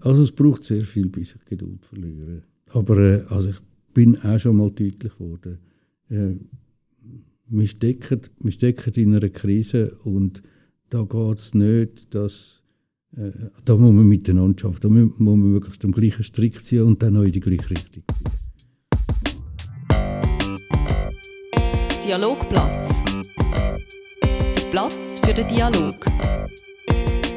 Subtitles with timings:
[0.00, 2.42] Also es braucht sehr viel, bis ich Geduld verliere.
[2.70, 3.60] Aber äh, also ich
[3.94, 5.58] bin auch schon mal deutlich geworden.
[6.08, 6.34] Äh,
[7.48, 10.42] wir, stecken, wir stecken in einer Krise und
[10.90, 12.62] da geht es nicht, dass
[13.16, 13.32] äh,
[13.64, 14.80] da muss man miteinander arbeiten.
[14.82, 17.90] Da muss man wirklich am gleichen Strick ziehen und dann auch in die gleiche Richtung
[17.90, 18.38] ziehen.
[22.04, 23.02] Dialogplatz.
[24.22, 25.96] Der Platz für den Dialog.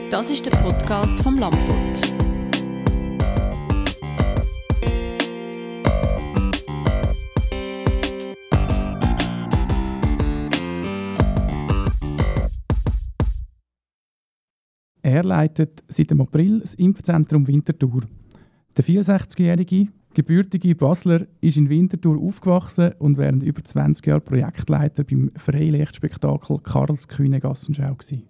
[0.10, 2.31] Das ist der Podcast vom Lamput.
[15.12, 18.04] Er leitet seit dem April das Impfzentrum Winterthur.
[18.78, 25.30] Der 64-jährige, gebürtige Basler ist in Winterthur aufgewachsen und während über 20 Jahren Projektleiter beim
[25.36, 27.94] Freilichtspektakel Karls Kühne Gassenschau.
[27.94, 28.24] Gewesen.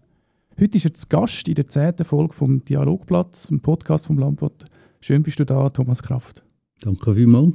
[0.59, 4.65] Heute ist er zu Gast in der zehnten Folge vom Dialogplatz, dem Podcast vom Lampot.
[5.01, 6.41] Schön bist du da, Thomas Kraft.
[6.79, 7.53] Danke vielmals.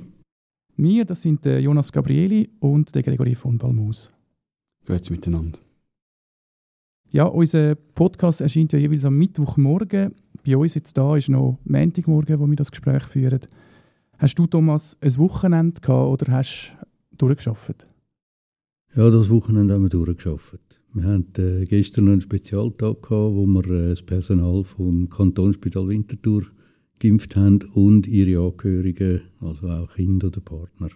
[0.77, 4.09] Wir, das sind der Jonas Gabrieli und der Gregory von Balmus.
[4.87, 5.59] Grüezi miteinander.
[7.11, 10.13] Ja, unser Podcast erscheint ja jeweils am Mittwochmorgen.
[10.45, 13.41] Bei uns jetzt da ist noch Montagmorgen, wo wir das Gespräch führen.
[14.19, 16.73] Hast du, Thomas, ein Wochenende gehabt oder hast
[17.11, 17.85] du durchgeschafft?
[18.95, 20.81] Ja, das Wochenende haben wir durchgeschafft.
[20.95, 26.45] Wir hatten äh, gestern einen Spezialtag gehabt, wo wir äh, das Personal vom Kantonsspital Winterthur
[26.99, 30.89] geimpft haben und ihre Angehörigen, also auch Kinder oder Partner.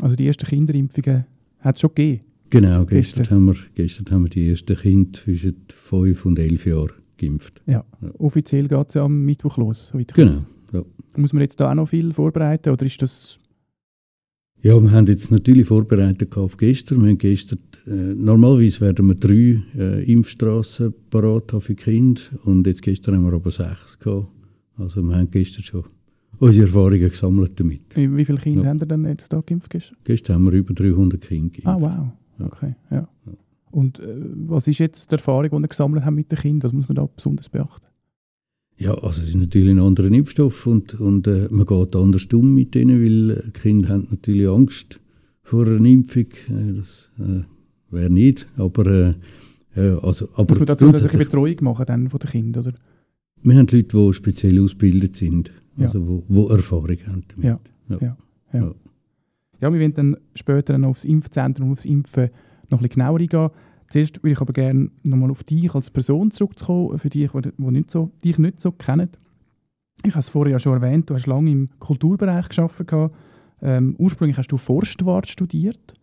[0.00, 1.26] Also die ersten Kinderimpfungen
[1.58, 2.29] hat es schon gegeben?
[2.50, 6.66] Genau, gestern, gestern, Haben wir, gestern haben wir die ersten Kinder zwischen 5 und 11
[6.66, 7.62] Jahren geimpft.
[7.66, 8.10] Ja, ja.
[8.18, 9.92] offiziell geht es ja am Mittwoch los.
[10.14, 10.40] Genau,
[10.72, 10.82] ja.
[11.16, 13.38] Muss man jetzt da auch noch viel vorbereiten oder ist das...
[14.62, 17.02] Ja, wir haben jetzt natürlich vorbereitet auf gestern.
[17.02, 22.66] Wir haben gestern, äh, normalerweise werden wir drei äh, Impfstraßen parat haben für Kinder und
[22.66, 24.28] jetzt gestern haben wir aber sechs gehabt.
[24.76, 25.84] Also wir haben gestern schon
[26.38, 27.94] unsere Erfahrungen gesammelt damit.
[27.94, 28.68] Wie, viele Kinder ja.
[28.68, 29.96] haben ihr denn jetzt da geimpft gestern?
[30.04, 31.66] Gestern haben wir über 300 Kinder geimpft.
[31.66, 32.12] Ah, wow.
[32.42, 33.08] Okay, ja.
[33.70, 36.70] Und äh, was ist jetzt die Erfahrung, die ihr gesammelt habt mit den Kindern?
[36.70, 37.86] Was muss man da besonders beachten?
[38.76, 42.54] Ja, also es ist natürlich ein anderer Impfstoff und, und äh, man geht anders um
[42.54, 45.00] mit denen, weil äh, Kinder haben natürlich Angst
[45.42, 46.26] vor einer Impfung.
[46.48, 47.42] Äh, das äh,
[47.90, 48.86] wäre nicht, aber...
[48.86, 49.14] Äh,
[50.02, 52.74] also, aber muss man da zusätzliche Betreuung machen dann von den Kindern, oder?
[53.42, 56.46] Wir haben Leute, die speziell ausgebildet sind, also ja.
[56.46, 57.44] die Erfahrung haben damit.
[57.44, 57.98] Ja, ja.
[58.00, 58.16] ja.
[58.52, 58.74] ja.
[59.60, 62.30] Ja, wir werden dann später noch aufs Impfzentrum und aufs Impfen
[62.70, 63.50] noch ein bisschen genauer eingehen.
[63.88, 67.90] Zuerst würde ich aber gerne nochmal auf dich als Person zurückzukommen, für die, die nicht
[67.90, 69.10] so, dich nicht so kennen.
[70.04, 73.10] Ich habe es vorher ja schon erwähnt, du hast lange im Kulturbereich gearbeitet.
[73.62, 75.94] Ähm, ursprünglich hast du Forstwart studiert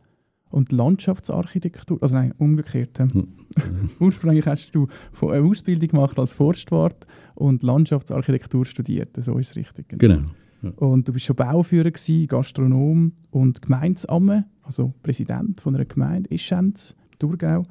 [0.52, 3.00] und Landschaftsarchitektur, also nein, umgekehrt.
[3.00, 3.30] Ähm.
[4.00, 4.88] ursprünglich hast du
[5.22, 9.88] eine Ausbildung gemacht als Forstwart und Landschaftsarchitektur studiert, so ist es richtig.
[9.90, 10.22] Genau.
[10.62, 16.96] Und du bist schon Bauführer, gewesen, Gastronom und Gemeindsamme, also Präsident von einer Gemeinde, Ischenz,
[17.20, 17.64] Thurgau.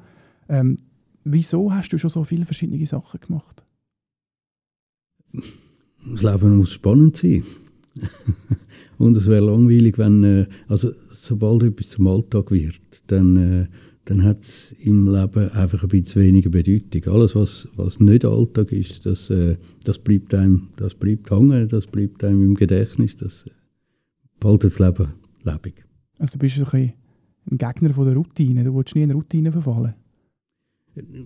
[0.49, 0.77] Ähm,
[1.23, 3.63] wieso hast du schon so viele verschiedene Sachen gemacht?
[6.09, 7.43] Das Leben muss spannend sein.
[8.97, 13.67] und es wäre langweilig, wenn, äh, also sobald etwas zum Alltag wird, dann äh,
[14.07, 17.13] dann hat es im Leben einfach ein bisschen weniger Bedeutung.
[17.13, 21.87] Alles, was, was nicht Alltag ist, das, äh, das, bleibt einem, das bleibt hängen, das
[21.87, 23.51] bleibt einem im Gedächtnis, das äh,
[24.39, 25.13] behaltet das Leben
[25.43, 25.85] lebendig.
[26.19, 26.93] Also du bist ein,
[27.51, 29.93] ein Gegner von der Routine, du willst nie in Routine verfallen?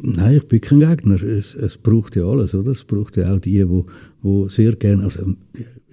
[0.01, 1.21] Nein, ich bin kein Gegner.
[1.21, 2.71] Es, es braucht ja alles, oder?
[2.71, 3.83] Es braucht ja auch die, die,
[4.23, 5.35] die sehr gerne, also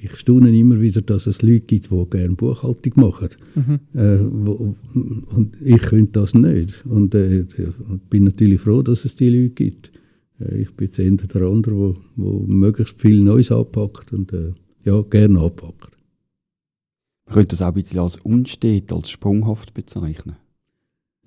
[0.00, 3.28] ich staune immer wieder, dass es Leute gibt, die gerne Buchhaltung machen.
[3.54, 3.81] Mhm.
[3.94, 6.84] Äh, wo, und ich könnte das nicht.
[6.86, 7.44] Und äh,
[8.08, 9.91] bin natürlich froh, dass es die Leute gibt.
[10.41, 14.53] Äh, ich bin jetzt eher der andere, der möglichst viel Neues anpackt und äh,
[14.84, 15.97] ja, gerne anpackt.
[17.26, 20.37] Man könnte das auch ein bisschen als unstet, als sprunghaft bezeichnen.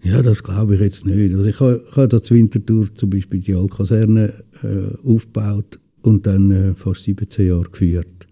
[0.02, 1.36] Ja, das glaube ich jetzt nicht.
[1.36, 6.26] Also ich habe, ich habe da zur Winterthur zum Beispiel die Altkaserne äh, aufgebaut und
[6.26, 8.28] dann äh, fast 17 Jahre geführt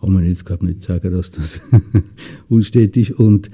[0.00, 1.60] kann man jetzt glaube nicht sagen, dass das
[2.48, 3.12] unstet ist.
[3.12, 3.50] Und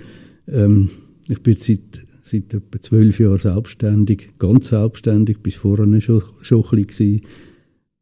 [0.46, 0.90] ähm,
[1.28, 6.86] ich bin seit, seit etwa zwölf Jahren selbstständig, ganz selbstständig, bis vorher schon, schon ein
[6.86, 7.22] bisschen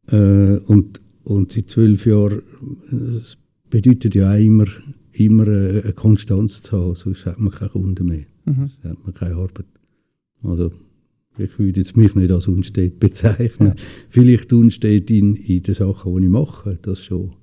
[0.07, 2.41] äh, und, und seit zwölf Jahren,
[2.91, 3.37] das
[3.69, 4.65] bedeutet ja auch immer,
[5.13, 8.55] immer eine Konstanz zu haben, sonst hat man keine Kunden mehr, mhm.
[8.55, 9.65] sonst hat man keine Arbeit.
[10.43, 10.71] Also
[11.37, 13.69] ich würde jetzt mich nicht als unstet bezeichnen.
[13.69, 13.83] Ja.
[14.09, 17.33] Vielleicht unstet in, in den Sachen, die ich mache, das schon.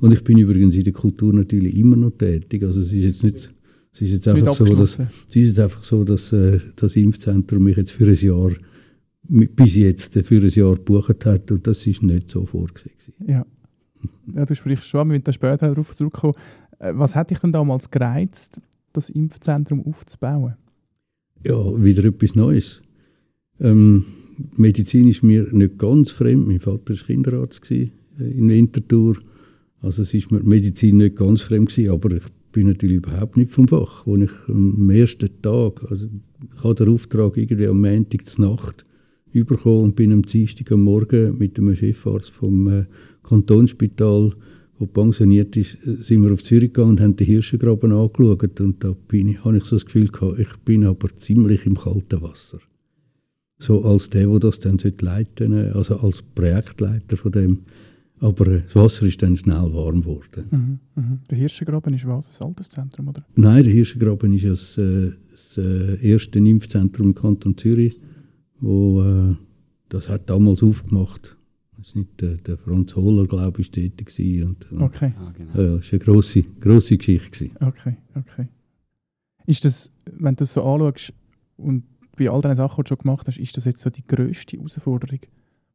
[0.00, 2.62] Und ich bin übrigens in der Kultur natürlich immer noch tätig.
[2.62, 3.52] Also es ist jetzt nicht,
[3.92, 7.64] es ist jetzt einfach so, dass, es ist jetzt einfach so, dass äh, das Impfzentrum
[7.64, 8.52] mich jetzt für ein Jahr
[9.28, 12.94] bis jetzt für ein Jahr gebucht hat und das ist nicht so vorgesehen.
[13.26, 13.44] Ja.
[14.34, 16.34] ja, du sprichst schon, wir werden da später darauf zurückkommen.
[16.78, 18.60] Äh, was hat dich denn damals gereizt,
[18.92, 20.54] das Impfzentrum aufzubauen?
[21.44, 22.82] Ja, wieder etwas Neues.
[23.60, 24.06] Ähm,
[24.56, 26.46] Medizin ist mir nicht ganz fremd.
[26.46, 29.16] Mein Vater war Kinderarzt äh, in Winterthur.
[29.80, 33.52] Also es ist mir Medizin nicht ganz fremd gewesen, aber ich bin natürlich überhaupt nicht
[33.52, 34.06] vom Fach.
[34.06, 38.84] Als ich am ersten Tag, also ich habe den Auftrag irgendwie am Montag zur Nacht
[39.32, 42.86] bekommen und bin am Dienstag am Morgen mit dem Chefarzt vom äh,
[43.22, 44.32] Kantonsspital,
[44.80, 48.60] der pensioniert ist, äh, sind wir auf Zürich gegangen und haben den Hirschengraben angeschaut.
[48.60, 51.76] Und da bin ich, habe ich so das Gefühl gehabt, ich bin aber ziemlich im
[51.76, 52.58] kalten Wasser.
[53.60, 57.58] So als der, der das dann leiten sollte, also als Projektleiter von dem.
[58.20, 60.46] Aber äh, das Wasser ist dann schnell warm geworden.
[60.50, 61.18] Mhm, mhm.
[61.30, 62.40] Der Hirschengraben ist was?
[62.40, 63.24] Ein Alterszentrum, oder?
[63.36, 68.00] Nein, der Hirschengraben ist das, äh, das äh, erste Impfzentrum im Kanton Zürich,
[68.60, 69.36] wo äh,
[69.88, 71.36] das hat damals aufgemacht.
[71.76, 74.48] Das nicht, der, der Franz Hohler, glaube ich, tätig gewesen.
[74.48, 75.50] Und, und, Okay, Ah, genau.
[75.60, 77.30] Ja, das war eine grosse, grosse Geschichte.
[77.48, 77.56] Gewesen.
[77.60, 78.48] okay, okay.
[79.46, 81.12] Ist das, wenn du das so anschaust
[81.56, 81.84] und
[82.16, 84.56] bei all diesen Sachen, die du schon gemacht hast, ist das jetzt so die grösste
[84.56, 85.20] Herausforderung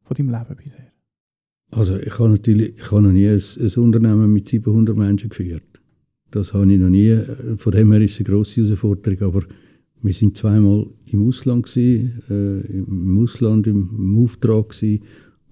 [0.02, 0.92] von deinem Leben bisher?
[1.70, 5.62] Also ich habe natürlich, ich habe noch nie ein, ein Unternehmen mit 700 Menschen geführt.
[6.30, 7.16] Das habe ich noch nie.
[7.56, 9.22] Von dem her ist es eine grosse Herausforderung.
[9.22, 9.46] Aber
[10.02, 15.02] wir sind zweimal im Ausland gewesen, äh, im Ausland im, Auftrag gewesen.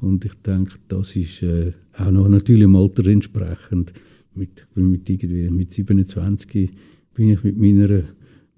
[0.00, 3.92] Und ich denke, das ist äh, auch noch natürlich im Alter entsprechend.
[4.34, 6.70] Mit, mit, irgendwie, mit 27
[7.14, 8.02] bin ich mit meiner,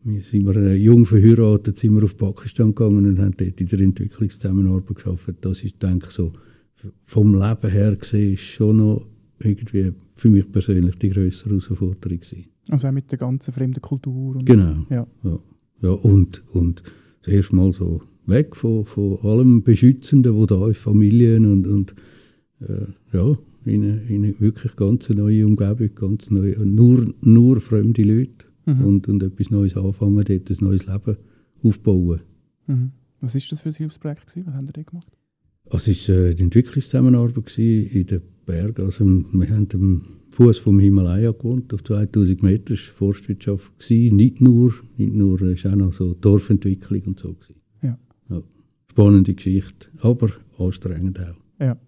[0.04, 3.68] wir sind wir äh, jung verheiratet, sind wir auf Pakistan gegangen und haben dort in
[3.68, 5.38] der Entwicklungszusammenarbeit gearbeitet.
[5.42, 6.32] Das ist, denke ich, so
[7.04, 9.06] vom Leben her gesehen, ist schon noch
[9.38, 12.44] irgendwie für mich persönlich die größere Herausforderung gewesen.
[12.70, 14.36] Also auch mit der ganzen fremden Kultur.
[14.36, 14.86] Und Genau.
[14.90, 15.06] Ja.
[15.22, 15.38] Ja,
[15.82, 16.82] ja und, und
[17.22, 21.94] das erste Mal so weg von, von allem Beschützenden, wo da ist, Familien und, und
[22.60, 28.02] äh, ja, in eine, in eine wirklich ganz neue Umgebung, ganz neue, nur, nur fremde
[28.02, 28.84] Leute Mhm.
[28.84, 31.16] und, und etwas Neues anfangen, dort ein neues Leben
[31.62, 32.20] aufbauen.
[32.66, 32.92] Mhm.
[33.20, 34.26] Was war das für ein Hilfsprojekt?
[34.26, 34.46] Gewesen?
[34.46, 35.06] Was haben ihr da gemacht?
[35.70, 38.84] Also es war äh, die Entwicklungszusammenarbeit in den Bergen.
[38.84, 40.02] Also wir haben am
[40.32, 42.75] Fuß vom Himalaya gewohnt, auf 2000 Meter.
[42.75, 43.72] Das war Forstwirtschaft.
[43.90, 47.37] Nicht nur, nicht nur, es war auch noch so Dorfentwicklung und so.
[47.82, 47.99] Ja.
[48.28, 48.43] Ja.
[48.90, 51.37] Spannende Geschichte, aber anstrengend auch.
[51.61, 51.78] Ja,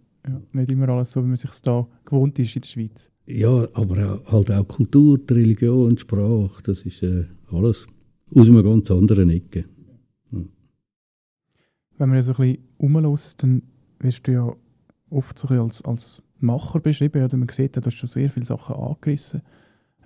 [0.53, 3.11] nicht immer alles so, wie man sich da gewohnt ist in der Schweiz.
[3.27, 7.87] Ja, aber auch, halt auch Kultur, Religion, Sprache, das ist äh, alles
[8.33, 9.65] aus einer ganz anderen Ecke.
[11.99, 13.63] Wenn man ja so ein bisschen rumlässt, dann
[14.01, 14.53] wirst du ja
[15.11, 17.25] oft so als, als Macher beschrieben.
[17.25, 19.43] Oder man sieht, du hast schon sehr viele Sachen angerissen.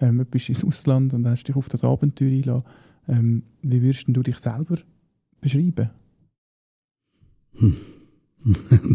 [0.01, 2.67] Ähm, du bist ins Ausland und hast dich auf das Abenteuer eingelassen.
[3.09, 4.77] Ähm, wie würdest du dich selber
[5.41, 5.91] beschreiben?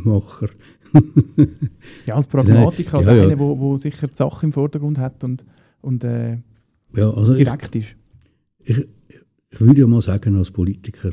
[0.05, 0.49] Macher.
[2.05, 3.19] Ja, als Pragmatiker, als Ja, ja.
[3.21, 5.43] einer, der wo, wo sicher die Sache im Vordergrund hat und,
[5.81, 6.39] und äh,
[6.95, 7.95] Ja, also ich, direkt ist.
[8.63, 8.87] ich,
[9.49, 11.11] ich würde ja mal sagen, als Politiker,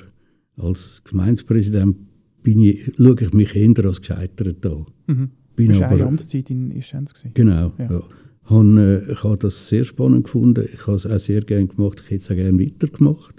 [0.56, 1.96] als Gemeindepräsident,
[2.43, 4.87] bin ich, schaue ich mich eher als gescheitert an.
[5.06, 5.31] Mhm.
[5.56, 7.12] Bin Du warst eine aber, Amtszeit in Ischenz.
[7.34, 7.90] genau, Ja.
[7.90, 8.02] ja.
[8.44, 10.66] Han, äh, ich habe das sehr spannend gefunden.
[10.75, 12.02] Ich habe es auch sehr gerne gemacht.
[12.04, 13.37] Ich hätte es auch gerne weitergemacht.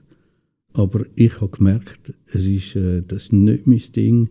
[0.72, 4.30] Aber ich habe gemerkt, es ist, äh, das ist nicht mein Ding,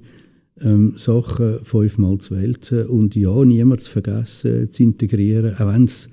[0.60, 6.08] ähm, Sachen fünfmal zu wälzen und ja, niemand zu vergessen, zu integrieren, auch wenn es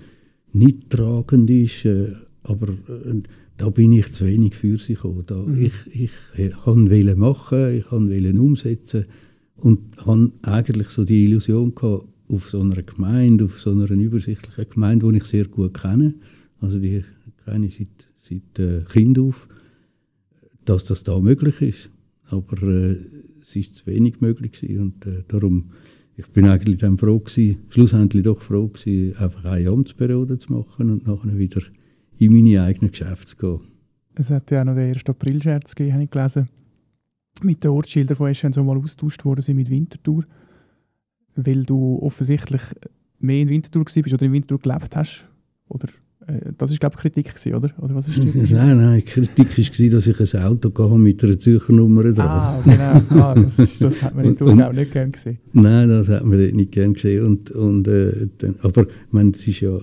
[0.52, 1.86] nicht tragend ist.
[1.86, 3.22] Äh, aber äh,
[3.60, 5.24] da bin ich zu wenig für sich gekommen.
[5.28, 5.62] Da, Mhm.
[5.62, 6.12] Ich, ich
[6.66, 9.06] wollte machen, ich wollte umsetzen
[9.58, 14.70] und habe eigentlich so die Illusion gehabt, auf so einer Gemeinde, auf so einer übersichtlichen
[14.70, 16.14] Gemeinde, die ich sehr gut kenne,
[16.62, 17.04] also die
[17.44, 19.48] kenne ich seit, seit äh, Kind auf,
[20.64, 21.90] dass das da möglich ist.
[22.30, 22.98] Aber äh,
[23.42, 25.72] es ist zu wenig möglich gewesen und äh, darum,
[26.16, 30.92] ich bin eigentlich dann froh gewesen, schlussendlich doch froh gewesen, einfach eine Amtsperiode zu machen
[30.92, 31.62] und nachher wieder
[32.20, 33.60] in meine eigenen Geschäfte zu gehen.
[34.16, 35.06] Es hat ja auch noch den 1.
[35.06, 36.50] April-Scherz gegeben, habe ich gelesen.
[37.42, 40.26] Mit den Ortsschildern von Eschen so mal austauscht worden sind mit Winterthur.
[41.36, 42.62] Weil du offensichtlich
[43.20, 45.26] mehr in Winterthur bist oder in Winterthur gelebt hast.
[45.70, 45.88] Oder,
[46.28, 47.72] äh, das war, glaube ich, Kritik, gewesen, oder?
[47.80, 48.54] Oder was ist die?
[48.54, 52.20] nein, nein, Kritik war, dass ich ein Auto hatte mit einer Zürcher Nummer drauf.
[52.20, 53.24] ah, genau.
[53.24, 55.38] Ah, das, ist, das hat man in Thurgau nicht gern gesehen.
[55.54, 57.26] Nein, das hat man nicht gern gesehen.
[57.26, 59.80] Und, und, äh, dann, aber ich meine, es ist ja,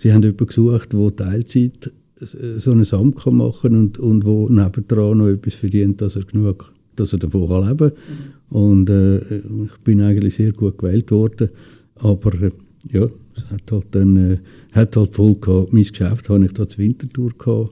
[0.00, 4.48] sie haben jemanden gesucht, der Teilzeit äh, so ein Amt kann machen und, und wo
[4.48, 8.58] nebendran noch etwas verdient, dass er genug, dass er davon kann leben kann.
[8.62, 11.50] Und äh, ich bin eigentlich sehr gut gewählt worden.
[11.96, 12.50] Aber äh,
[12.90, 14.38] ja, es hat halt dann äh,
[14.72, 15.72] hat halt voll gehabt.
[15.72, 17.70] Mein Geschäft habe ich da zur Wintertour gehabt.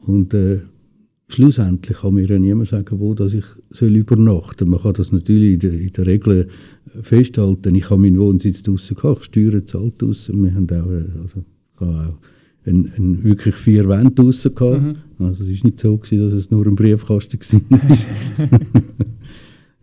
[0.00, 0.60] Und äh,
[1.28, 4.68] schlussendlich kann mir ja niemand sagen, wo dass ich soll übernachten soll.
[4.68, 6.48] Man kann das natürlich in der, in der Regel
[7.02, 7.74] festhalten.
[7.74, 10.42] Ich habe meinen Wohnsitz draußen gehabt, ich steuere zahlt draußen.
[10.42, 11.44] Wir haben auch, äh, also,
[11.80, 12.18] auch
[12.66, 14.82] ein, ein, wirklich vier Wände gehabt.
[14.82, 14.96] Mhm.
[15.18, 17.80] Also es war nicht so, gewesen, dass es nur ein Briefkasten war.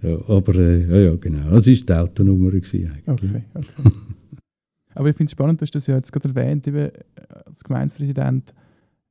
[0.09, 1.49] ja, aber äh, ja, ja, genau.
[1.51, 2.51] Das war die Autonummer.
[2.51, 3.31] Gewesen, eigentlich.
[3.31, 3.91] Okay, okay.
[4.93, 6.91] aber ich finde es spannend, du hast das ja jetzt gerade erwähnt, eben,
[7.45, 8.53] als Gemeindepräsident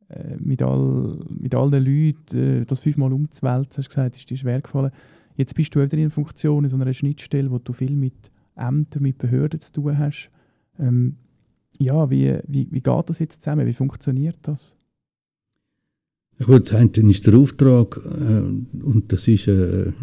[0.09, 4.31] äh, mit, all, mit all den Leuten äh, das fünfmal umzuwälzen, hast du gesagt, ist
[4.31, 4.93] dir schwer gefallen.
[5.37, 8.31] Jetzt bist du wieder in einer Funktion, in so einer Schnittstelle, wo du viel mit
[8.57, 10.31] Ämtern, mit Behörden zu tun hast.
[10.79, 11.17] Ähm,
[11.79, 13.67] ja, wie, wie, wie geht das jetzt zusammen?
[13.67, 14.75] Wie funktioniert das?
[16.45, 19.95] Gut, das eine ist der Auftrag äh, und das ist eine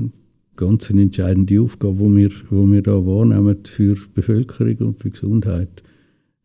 [0.56, 5.13] ganz entscheidende Aufgabe, die wir, wo wir da wahrnehmen für die Bevölkerung und für die
[5.13, 5.84] Gesundheit.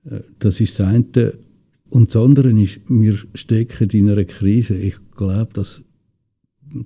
[0.04, 1.34] Äh, das ist das eine.
[1.88, 4.76] Und das andere ist, wir stecken in einer Krise.
[4.76, 5.82] Ich glaube, dass,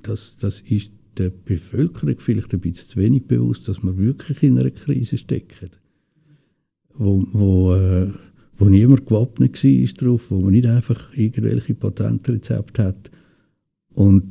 [0.02, 4.58] dass das ist der Bevölkerung vielleicht ein bisschen zu wenig bewusst, dass wir wirklich in
[4.58, 5.70] einer Krise stecken.
[6.94, 8.10] Wo, wo, äh,
[8.58, 13.10] wo niemand gewappnet war darauf, wo man nicht einfach irgendwelche Patentrezepte hat.
[13.94, 14.24] Und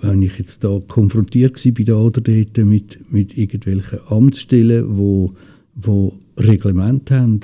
[0.00, 5.34] wenn ich jetzt da konfrontiert war bei da oder dort mit, mit irgendwelchen Amtsstellen, wo,
[5.74, 7.40] wo Reglement haben,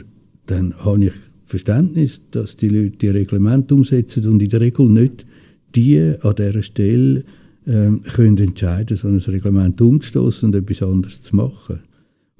[0.47, 1.14] dann habe ich
[1.47, 5.26] Verständnis, dass die Leute die Reglemente umsetzen und in der Regel nicht
[5.75, 7.25] die an dieser Stelle
[7.67, 11.81] ähm, können entscheiden, so ein Reglement umzustoßen und etwas anderes zu machen.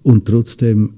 [0.03, 0.95] Und trotzdem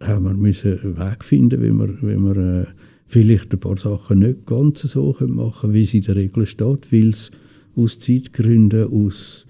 [0.00, 2.66] haben wir müssen einen Weg finden, wie wir, wie wir äh,
[3.06, 6.92] vielleicht ein paar Sachen nicht ganz so machen können, wie es in der Regel steht,
[6.92, 7.30] weil es
[7.74, 9.46] aus Zeitgründen, aus,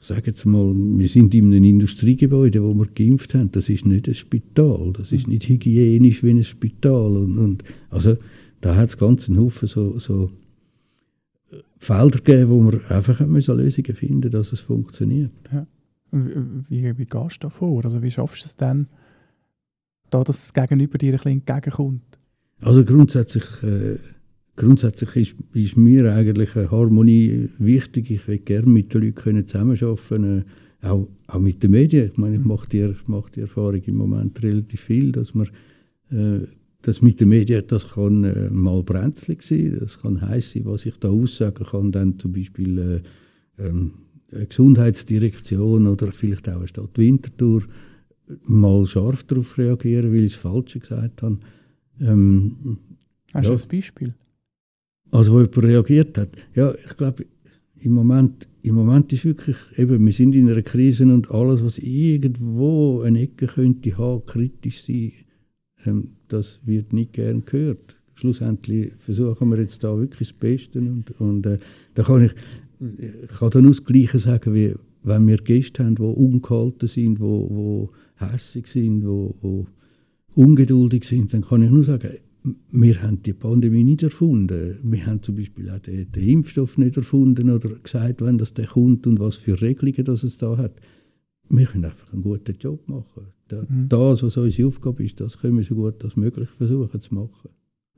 [0.00, 3.86] ich sage jetzt mal, wir sind in einem Industriegebäude, wo wir geimpft haben, das ist
[3.86, 7.16] nicht ein Spital, das ist nicht hygienisch wie ein Spital.
[7.16, 8.16] Und, und also
[8.60, 10.30] da hat es ganz einen Haufen so, so
[11.78, 15.32] Felder gegeben, wo wir einfach müssen Lösungen finden dass es funktioniert.
[15.52, 15.66] Ja.
[16.10, 17.84] Wie, wie, gehst du da vor?
[17.84, 18.86] Also wie schaffst du es dann,
[20.12, 22.18] da dass das Gegenüber dir ein bisschen entgegenkommt?
[22.60, 23.96] Also grundsätzlich, äh,
[24.56, 28.10] grundsätzlich ist, ist, mir eigentlich eine Harmonie wichtig.
[28.10, 30.44] Ich will gerne mit den Leuten zusammenarbeiten,
[30.82, 32.10] äh, auch, auch mit den Medien.
[32.12, 32.48] Ich meine, ich mhm.
[32.48, 35.48] mache die, mache die Erfahrung im Moment relativ viel, dass man
[36.10, 36.46] äh,
[36.82, 40.84] das mit den Medien, das kann äh, mal brenzlig sein, das kann heiß sein, was
[40.84, 43.02] ich da aussagen kann, dann zum Beispiel
[43.58, 43.92] äh, ähm,
[44.32, 47.62] eine Gesundheitsdirektion oder vielleicht auch eine Stadt Winterthur
[48.44, 51.38] mal scharf darauf reagieren, weil ich das Falsche gesagt habe.
[52.00, 52.78] Ähm,
[53.34, 53.54] Hast ja.
[53.54, 54.14] du ein Beispiel?
[55.10, 56.30] Also, wo jemand reagiert hat.
[56.54, 57.26] Ja, ich glaube,
[57.76, 61.78] im Moment, im Moment ist wirklich, eben, wir sind in einer Krise und alles, was
[61.78, 65.12] irgendwo eine Ecke könnte haben, kritisch sein,
[65.84, 67.96] ähm, das wird nicht gern gehört.
[68.14, 71.58] Schlussendlich versuchen wir jetzt da wirklich das Beste und, und äh,
[71.94, 72.32] da kann ich,
[72.80, 77.48] ich kann dann das Gleiche sagen, wie wenn wir Gäste haben, die ungehalten sind, die,
[77.48, 79.64] die hässig sind, die, die
[80.34, 82.10] ungeduldig sind, dann kann ich nur sagen,
[82.70, 84.78] wir haben die Pandemie nicht erfunden.
[84.82, 88.66] Wir haben zum Beispiel auch den, den Impfstoff nicht erfunden oder gesagt, wenn das der
[88.66, 90.72] kommt und was für Regelungen das es da hat.
[91.48, 93.26] Wir können einfach einen guten Job machen.
[93.50, 93.88] Mhm.
[93.88, 97.50] Das, was unsere Aufgabe ist, das können wir so gut als möglich versuchen zu machen.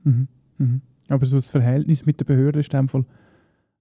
[0.03, 0.29] Mhm.
[0.59, 0.81] Mhm.
[1.09, 3.05] Aber so das Verhältnis mit der Behörde ist in dem Fall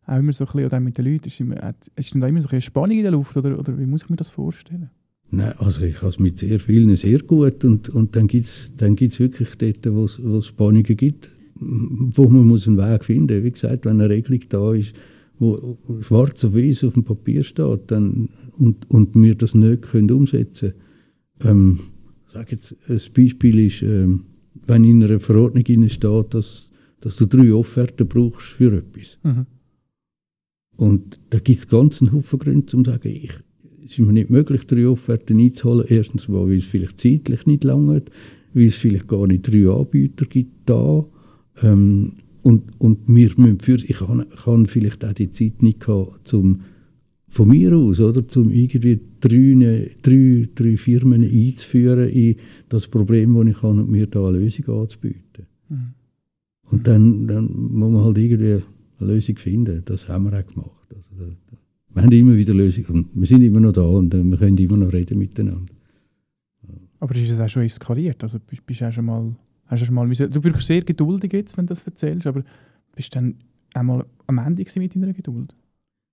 [0.06, 2.50] auch immer so ein bisschen, oder mit den Leuten, ist, immer, ist da immer so
[2.50, 4.90] eine Spannung in der Luft, oder, oder wie muss ich mir das vorstellen?
[5.32, 8.72] Nein, also ich habe es mit sehr vielen sehr gut und, und dann gibt es
[8.78, 10.06] dann gibt's wirklich dort, wo
[10.38, 13.46] es Spannungen gibt, wo man muss einen Weg finden muss.
[13.46, 14.94] Wie gesagt, wenn eine Regelung da ist,
[15.40, 20.12] wo schwarz auf weiß auf dem Papier steht dann, und, und wir das nicht können
[20.12, 20.74] umsetzen
[21.40, 21.52] können.
[21.52, 21.80] Ähm,
[22.28, 24.26] sage jetzt, ein Beispiel ist, ähm,
[24.66, 26.70] wenn in einer Verordnung steht, dass,
[27.02, 29.18] dass du drei Offerten brauchst für etwas.
[29.24, 29.46] Mhm.
[30.76, 33.32] Und da gibt es ganz einen Haufen Gründe, um zu sagen, ich,
[33.86, 35.86] es ist mir nicht möglich, drei Offerten einzuholen.
[35.88, 38.12] Erstens, weil es vielleicht zeitlich nicht lange hat,
[38.54, 41.06] weil es vielleicht gar nicht drei Anbieter gibt da.
[41.62, 46.34] Ähm, und, und wir müssen für, ich kann, kann vielleicht auch die Zeit nicht gehabt,
[46.34, 46.62] um
[47.30, 52.36] von mir aus, oder, um irgendwie drei, drei, drei Firmen einzuführen in
[52.70, 55.48] das Problem, das ich habe, und mir da eine Lösung anzubieten.
[55.70, 55.94] Mhm.
[56.70, 58.64] Und dann, dann muss man halt irgendwie
[59.04, 59.82] Lösung finden.
[59.86, 60.88] Das haben wir auch gemacht.
[60.94, 61.58] Also, da,
[61.94, 63.10] wir haben immer wieder Lösungen.
[63.14, 65.74] Wir sind immer noch da und äh, wir können immer noch reden miteinander.
[67.00, 68.24] Aber ist es auch schon eskaliert?
[68.24, 71.58] Also bist, bist auch schon mal, hast du, schon mal du wirkst sehr geduldig jetzt,
[71.58, 72.44] wenn du das erzählst, aber
[72.96, 73.36] bist du dann
[73.74, 75.54] einmal am Ende mit deiner Geduld?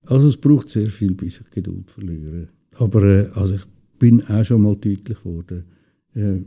[0.07, 2.49] Also es braucht sehr viel, bis ich Geduld verliere.
[2.77, 3.65] Aber äh, also ich
[3.99, 5.65] bin auch schon mal deutlich geworden.
[6.15, 6.41] Äh,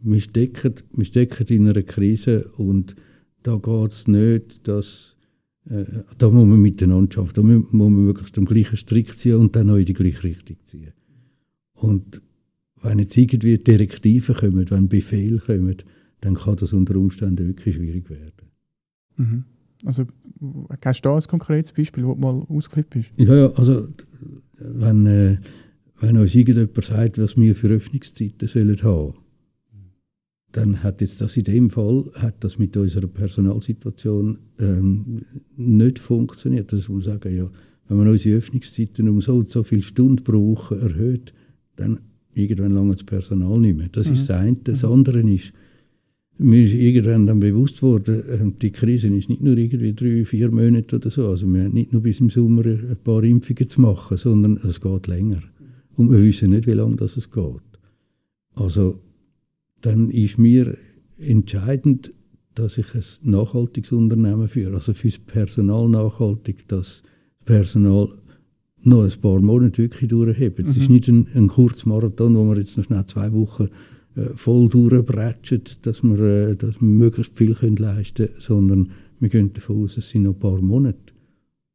[0.00, 2.96] wir, stecken, wir stecken in einer Krise und
[3.42, 5.16] da geht es nicht, dass
[5.68, 9.70] da muss man miteinander arbeiten, da muss man wirklich am gleichen Strick ziehen und dann
[9.70, 10.92] auch in die gleiche Richtung ziehen.
[11.74, 12.22] Und
[12.82, 15.76] wenn jetzt irgendwie Direktiven kommen, wenn Befehle kommen,
[16.20, 18.32] dann kann das unter Umständen wirklich schwierig werden.
[19.16, 19.44] Mhm.
[19.84, 20.06] Also,
[20.84, 23.10] hast du da ein konkretes Beispiel, wo du mal ausgeflippt bist?
[23.16, 23.88] Ja, ja, also
[24.58, 25.36] wenn, äh,
[26.00, 29.14] wenn uns irgendjemand sagt, was wir für Öffnungszeiten sollen haben,
[30.52, 35.22] dann hat jetzt das in dem Fall hat das mit unserer Personalsituation ähm,
[35.56, 36.72] nicht funktioniert.
[36.72, 37.50] Das muss man sagen, ja,
[37.88, 41.32] wenn man unsere Öffnungszeiten um so und so viele Stunden pro Woche erhöht,
[41.76, 42.00] dann
[42.34, 43.88] irgendwann lange das Personal nicht mehr.
[43.92, 44.14] Das Mhm.
[44.14, 44.56] ist das eine.
[44.64, 44.88] Das Mhm.
[44.92, 45.52] andere ist,
[46.38, 50.50] mir ist irgendwann dann bewusst worden, ähm, die Krise ist nicht nur irgendwie drei, vier
[50.50, 51.28] Monate oder so.
[51.28, 54.80] Also wir haben nicht nur bis im Sommer ein paar Impfungen zu machen, sondern es
[54.80, 55.42] geht länger.
[55.96, 57.44] Und wir wissen nicht, wie lange das es geht.
[58.54, 59.00] Also
[59.82, 60.76] dann ist mir
[61.18, 62.12] entscheidend,
[62.54, 64.74] dass ich ein nachhaltiges Unternehmen führe.
[64.74, 67.10] Also fürs Personal nachhaltig, dass das
[67.44, 68.08] Personal
[68.82, 70.60] noch ein paar Monate wirklich durchhebt.
[70.60, 70.82] Es Mhm.
[70.82, 73.68] ist nicht ein, ein Kurzmarathon, wo wir jetzt noch schnell zwei Wochen
[74.16, 79.28] äh, voll durchbretschen, dass wir, äh, dass wir möglichst viel können leisten können, sondern wir
[79.28, 81.12] gehen davon aus, es sind noch ein paar Monate.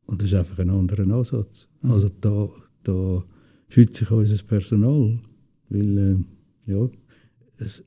[0.05, 1.67] Und das ist einfach ein anderer Ansatz.
[1.81, 1.91] Mhm.
[1.91, 2.50] Also da,
[2.83, 3.24] da
[3.69, 5.19] schütze ich unser Personal,
[5.69, 6.89] weil äh, ja,
[7.57, 7.83] es,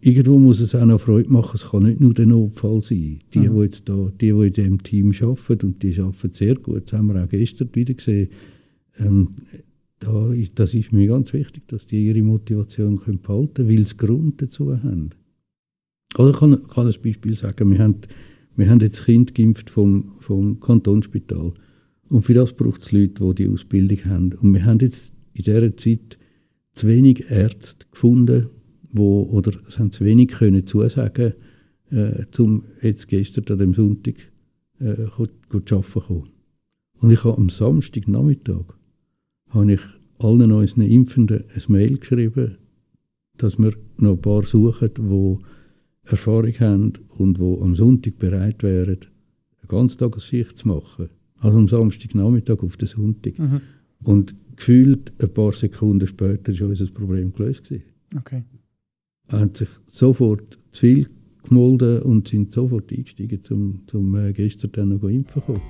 [0.00, 1.52] irgendwo muss es auch noch Freude machen.
[1.54, 3.20] Es kann nicht nur der Notfall sein.
[3.34, 3.54] Die, Mhm.
[3.54, 6.98] die jetzt da, die, die in diesem Team arbeiten, und die arbeiten sehr gut, das
[6.98, 8.28] haben wir auch gestern wieder gesehen,
[8.98, 9.28] ähm,
[9.98, 13.86] da ist, das ist mir ganz wichtig, dass die ihre Motivation können behalten können, weil
[13.86, 15.10] sie Grund dazu haben.
[16.16, 17.96] Oder ich kann, kann ein Beispiel sagen, wir haben,
[18.56, 21.52] wir haben jetzt Kind geimpft vom, vom Kantonsspital.
[22.08, 24.32] Und für das braucht es Leute, die die Ausbildung haben.
[24.32, 26.18] Und wir haben jetzt in dieser Zeit
[26.72, 28.48] zu wenig Ärzte gefunden,
[28.92, 31.34] wo, oder es haben zu wenig können zusagen,
[31.90, 34.14] äh, zum jetzt gestern an dem Sonntag
[34.78, 36.28] äh, go arbeiten kommen.
[37.00, 38.64] Und ich habe am Samstagnachmittag
[39.50, 39.80] habe ich
[40.18, 42.56] allen unseren Impfenden ein Mail geschrieben,
[43.38, 45.38] dass wir noch ein paar suchen, die
[46.04, 51.08] Erfahrung haben und die am Sonntag bereit wären, eine Ganztagesschicht zu machen.
[51.38, 53.38] Also am Samstagnachmittag auf den Sonntag.
[53.38, 53.60] Mhm.
[54.02, 57.64] Und gefühlt ein paar Sekunden später war unser Problem gelöst.
[57.64, 57.84] Gewesen.
[58.16, 58.42] Okay.
[59.30, 61.08] Haben sich sofort zu viel
[61.42, 65.62] gemolden und sind sofort eingestiegen, um zum äh, gestern dann noch impfen zu kommen.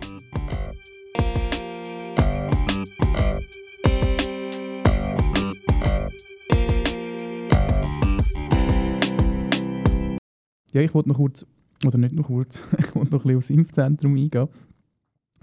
[10.73, 11.45] Ja, ich wollte noch kurz,
[11.85, 14.49] oder nicht noch kurz, ich wollte noch ein bisschen aufs Impfzentrum eingehen.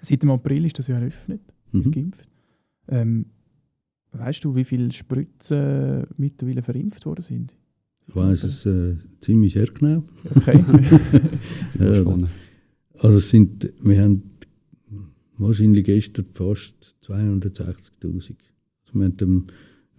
[0.01, 1.41] Seit dem April ist das ja eröffnet,
[1.73, 1.91] Mhm.
[1.91, 2.29] geimpft.
[2.87, 3.25] Ähm,
[4.11, 7.53] weißt du, wie viele Spritzen mittlerweile verimpft worden sind?
[8.07, 10.03] Ich weiss es äh, ziemlich sehr genau.
[10.35, 10.63] Okay.
[11.79, 12.29] Ja, gespannt.
[12.99, 14.23] Also es sind, wir haben
[15.37, 17.91] wahrscheinlich gestern fast 260'000.
[18.03, 19.47] Also wir haben am,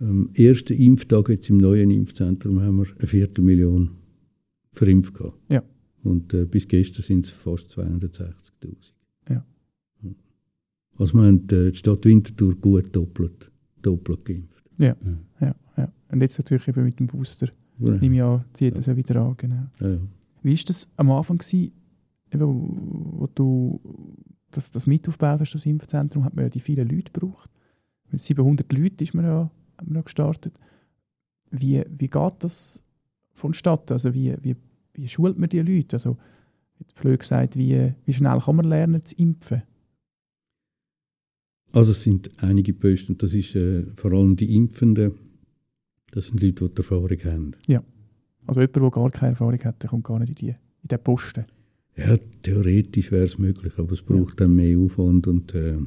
[0.00, 3.90] am ersten Impftag jetzt im neuen Impfzentrum haben wir eine Viertelmillion
[4.72, 5.38] verimpft gehabt.
[5.48, 5.62] Ja.
[6.02, 8.32] Und äh, bis gestern sind es fast 260'000.
[9.28, 9.44] Ja.
[10.96, 13.50] Also wir haben äh, die Stadt Winterthur gut doppelt,
[13.82, 14.64] doppelt geimpft.
[15.40, 15.92] ja, ja.
[16.10, 17.48] Und jetzt natürlich eben mit dem Booster.
[17.78, 17.90] Ja.
[17.92, 19.34] Nehme ich an, zieht das ja wieder an.
[19.36, 19.66] Genau.
[19.80, 19.98] Ja, ja.
[20.42, 21.72] Wie war das am Anfang, gewesen,
[22.32, 23.80] wo du
[24.50, 27.50] das, das mit aufgebaut hast, das Impfzentrum, hat man ja die vielen Leute gebraucht.
[28.10, 30.58] Mit 700 Leuten ist man ja, haben wir ja gestartet.
[31.50, 32.82] Wie, wie geht das
[33.32, 33.92] vonstatten?
[33.92, 34.56] Also wie, wie,
[34.94, 35.96] wie schult man die Leute?
[35.96, 36.16] Also,
[36.78, 39.62] jetzt blöd gesagt, wie, wie schnell kann man lernen zu impfen?
[41.72, 45.12] Also es sind einige Posten, das ist äh, vor allem die Impfenden,
[46.10, 47.52] das sind Leute, die Erfahrung haben.
[48.46, 50.98] Also jemand, der gar keine Erfahrung hat, der kommt gar nicht in, die, in den
[51.00, 51.44] Posten.
[51.96, 55.78] Ja, theoretisch wäre es möglich, aber es braucht dann mehr Aufwand und äh,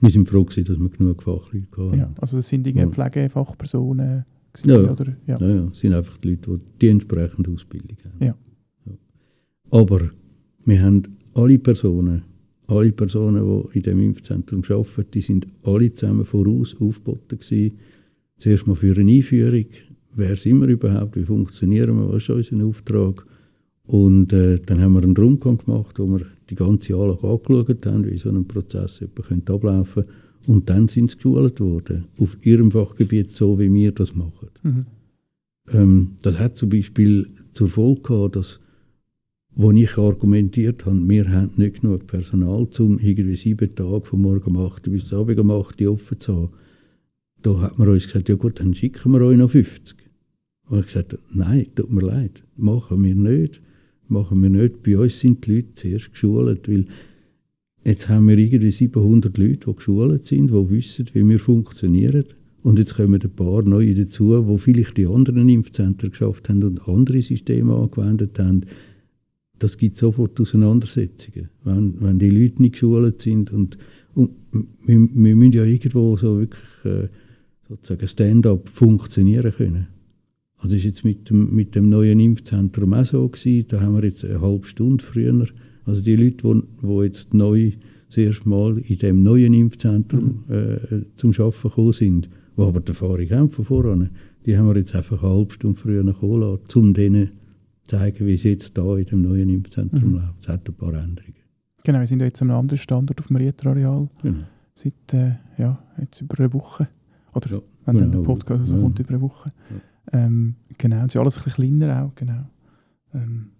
[0.00, 1.98] wir sind froh gewesen, dass wir genug Fachleute hatten.
[1.98, 2.14] Ja.
[2.20, 2.90] Also das sind irgendwie Ja.
[2.90, 4.24] Pflegefachpersonen.
[4.64, 4.90] Ja, ja.
[4.90, 5.16] Oder?
[5.26, 5.38] Ja.
[5.40, 8.24] Ja, ja, es sind einfach die Leute, die die entsprechende Ausbildung haben.
[8.24, 8.34] Ja.
[8.86, 8.92] Ja.
[9.70, 10.10] Aber
[10.64, 11.02] wir haben
[11.34, 12.22] alle Personen,
[12.66, 17.78] alle Personen, die in dem Impfzentrum arbeiten, die sind alle zusammen voraus aufgeboten gewesen.
[18.38, 19.66] Zuerst mal für eine Einführung,
[20.14, 23.26] wer sind wir überhaupt, wie funktionieren wir, was ist unser Auftrag.
[23.86, 28.06] Und äh, dann haben wir einen Rundgang gemacht, wo wir die ganze Anlage angeschaut haben,
[28.06, 30.04] wie so ein Prozess könnte ablaufen
[30.46, 34.50] Und dann sind sie geschult worden, auf ihrem Fachgebiet, so wie wir das machen.
[34.62, 34.86] Mhm.
[35.72, 38.60] Ähm, das hat zum Beispiel zur Folge gehabt, dass,
[39.54, 44.56] wo ich argumentiert habe, wir haben nicht genug Personal, um irgendwie sieben Tage von morgen
[44.56, 46.48] um 8 Uhr bis Abend um 8 Uhr offen zu haben.
[47.42, 49.96] Da hat man uns gesagt, ja gut, dann schicken wir euch noch 50.
[50.68, 53.60] Und ich gesagt, nein, tut mir leid, machen wir nicht.
[54.08, 54.82] machen wir nicht.
[54.82, 56.86] Bei uns sind die Leute zuerst geschult, weil
[57.84, 62.24] jetzt haben wir irgendwie 700 Leute, die geschult sind, die wissen, wie wir funktionieren.
[62.62, 66.86] Und jetzt kommen ein paar neue dazu, die vielleicht die anderen Impfzentren geschafft haben und
[66.88, 68.62] andere Systeme angewendet haben.
[69.58, 73.52] Das gibt sofort Auseinandersetzungen, wenn, wenn die Leute nicht geschult sind.
[73.52, 73.78] Und,
[74.14, 77.08] und wir, wir müssen ja irgendwo so wirklich äh,
[77.68, 79.88] sozusagen Stand-up funktionieren können.
[80.58, 83.68] Also ist jetzt mit dem, mit dem neuen Impfzentrum auch so gewesen.
[83.68, 85.46] Da haben wir jetzt eine halbe Stunde früher.
[85.84, 87.72] Also die Leute, die, die jetzt neu
[88.08, 90.54] das erste Mal in dem neuen Impfzentrum mhm.
[90.54, 94.10] äh, zum Arbeiten gekommen sind, die aber die Erfahrung haben von voran,
[94.46, 97.30] die haben wir jetzt einfach eine halbe Stunde früher kommen lassen, um denen
[97.84, 100.14] zu zeigen, wie es jetzt da in dem neuen Impfzentrum mhm.
[100.14, 100.40] läuft.
[100.40, 101.34] Es hat ein paar Änderungen.
[101.84, 104.08] Genau, wir sind jetzt an einem anderen Standort auf dem Rieter-Areal.
[104.22, 104.38] Genau.
[104.74, 106.88] Seit äh, ja, jetzt über eine Woche.
[107.46, 108.78] Oder ja, wenn genau, dann der Podcast ja.
[108.78, 109.50] kommt, über eine Woche.
[109.70, 110.24] Ja.
[110.24, 112.46] Ähm, genau, es ist alles ein bisschen kleiner auch, genau.
[113.14, 113.50] Ähm,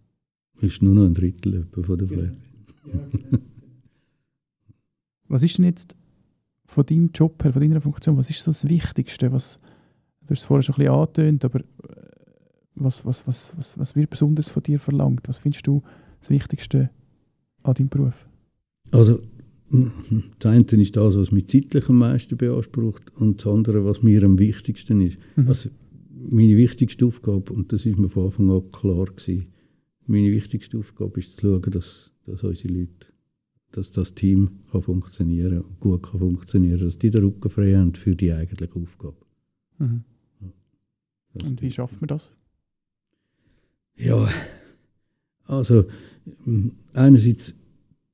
[0.61, 2.37] ist nur noch ein Drittel von der Fläche.
[5.29, 5.95] was ist denn jetzt
[6.65, 9.33] von deinem Job her, von deiner Funktion, was ist so das Wichtigste?
[9.33, 9.61] Was,
[10.23, 11.65] du hast es vorher schon ein bisschen angetönt, aber äh,
[12.75, 15.29] was, was, was, was, was wird besonders von dir verlangt?
[15.29, 15.83] Was findest du
[16.21, 16.91] das Wichtigste
[17.63, 18.27] an deinem Beruf?
[18.91, 19.21] Also,
[19.71, 24.23] das eine ist das, was mich zeitlich am meisten beansprucht und das andere, was mir
[24.23, 25.19] am wichtigsten ist.
[25.37, 25.49] Mhm.
[25.49, 25.71] Also,
[26.31, 29.47] meine wichtigste Aufgabe, und das ist mir von Anfang an klar gewesen,
[30.07, 33.07] meine wichtigste Aufgabe ist zu schauen, dass, dass unsere Leute,
[33.73, 37.95] dass das Team kann funktionieren und gut kann funktionieren, dass die den Rücken frei haben
[37.95, 39.17] für die eigentliche Aufgabe.
[39.79, 40.05] Mhm.
[40.41, 41.47] Ja.
[41.47, 42.33] Und wie schafft man das?
[43.97, 44.29] Ja,
[45.45, 45.87] also
[46.95, 47.55] einerseits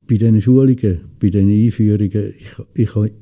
[0.06, 3.12] bei diesen Schulungen, bei diesen Einführungen, ich, ich habe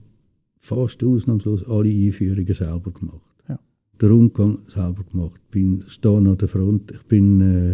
[0.58, 3.32] fast ausnahmslos alle Einführungen selber gemacht
[4.02, 5.40] den Rundgang selber gemacht.
[5.44, 6.90] Ich bin stehe an der Front.
[6.90, 7.72] Ich bin äh,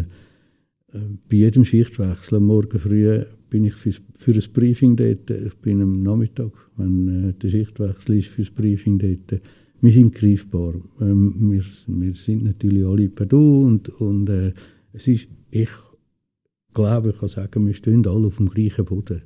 [0.96, 5.30] äh, bei jedem Schichtwechsel am Morgen früh bin ich für, für ein Briefing dort.
[5.30, 9.40] Ich bin am Nachmittag, wenn äh, der Schichtwechsel ist, für das Briefing dort.
[9.80, 10.74] Wir sind greifbar.
[11.00, 14.52] Ähm, wir, wir sind natürlich alle per Du und, und äh,
[14.92, 15.70] es ist, ich
[16.74, 19.22] glaube, ich kann sagen, wir stehen alle auf dem gleichen Boden.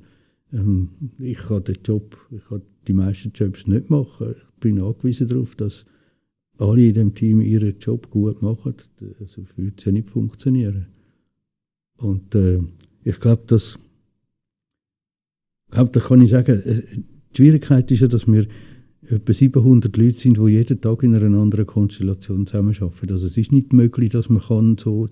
[0.52, 4.34] Ähm, ich kann den Job, ich kann die meisten Jobs nicht machen.
[4.36, 5.84] Ich bin angewiesen darauf, dass
[6.58, 8.74] alle in dem Team ihren Job gut machen,
[9.18, 10.86] sonst würde es ja nicht funktionieren.
[11.96, 12.60] Und äh,
[13.04, 13.78] ich glaube, dass
[15.70, 16.82] glaub, da kann ich sagen, äh,
[17.32, 18.46] die Schwierigkeit ist ja, dass wir
[19.08, 23.10] etwa 700 Leute sind, die jeden Tag in einer anderen Konstellation zusammenarbeiten.
[23.10, 25.08] Also es ist nicht möglich, dass man kann so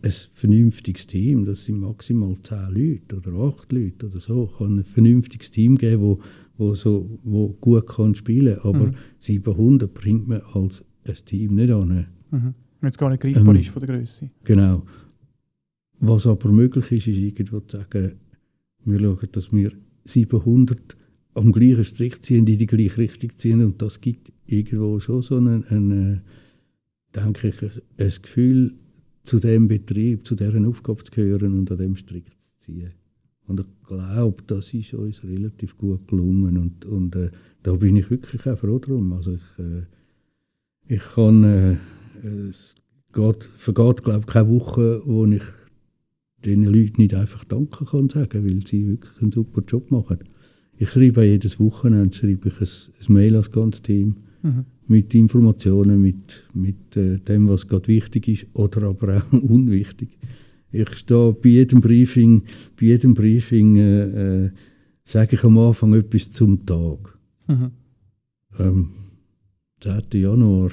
[0.00, 4.84] ein vernünftiges Team, das sind maximal 10 Leute oder 8 Leute oder so, kann ein
[4.84, 6.20] vernünftiges Team geben, wo
[6.58, 8.68] wo, so, wo gut kann spielen kann.
[8.74, 8.94] Aber mhm.
[9.20, 12.06] 700 bringt man als ein Team nicht an.
[12.30, 12.54] Mhm.
[12.80, 14.30] Wenn es gar nicht greifbar ähm, ist von der Größe.
[14.44, 14.82] Genau.
[16.00, 18.12] Was aber möglich ist, ist irgendwo zu sagen,
[18.84, 19.72] wir schauen, dass wir
[20.04, 20.96] 700
[21.34, 23.64] am gleichen Strick ziehen, die die gleiche Richtung ziehen.
[23.64, 26.22] Und das gibt irgendwo schon so ein, ein
[27.14, 28.74] denke ich, ein Gefühl,
[29.28, 32.92] zu dem Betrieb, zu deren Aufgabe zu gehören und an dem Strick zu ziehen.
[33.46, 36.58] Und ich glaube, das ist uns relativ gut gelungen.
[36.58, 37.30] Und, und äh,
[37.62, 39.12] da bin ich wirklich auch froh drum.
[39.12, 39.84] Also ich, äh,
[40.86, 41.76] ich kann, äh,
[42.48, 42.74] es
[43.12, 45.42] geht, vergeht, glaube ich, keine Woche, wo ich
[46.44, 50.18] den Leuten nicht einfach danken kann sagen, weil sie wirklich einen super Job machen.
[50.76, 52.68] Ich schreibe jedes Wochenende schreibe ich ein,
[53.08, 54.64] ein Mail ans ganze Team mhm.
[54.88, 60.18] Mit Informationen, mit, mit äh, dem, was gerade wichtig ist oder aber auch unwichtig.
[60.70, 62.42] Ich stehe bei jedem Briefing,
[62.78, 64.50] bei jedem Briefing äh, äh,
[65.04, 67.18] sage ich am Anfang etwas zum Tag.
[67.46, 67.70] Mhm.
[68.58, 68.90] Ähm,
[69.80, 70.20] 10.
[70.20, 70.70] Januar,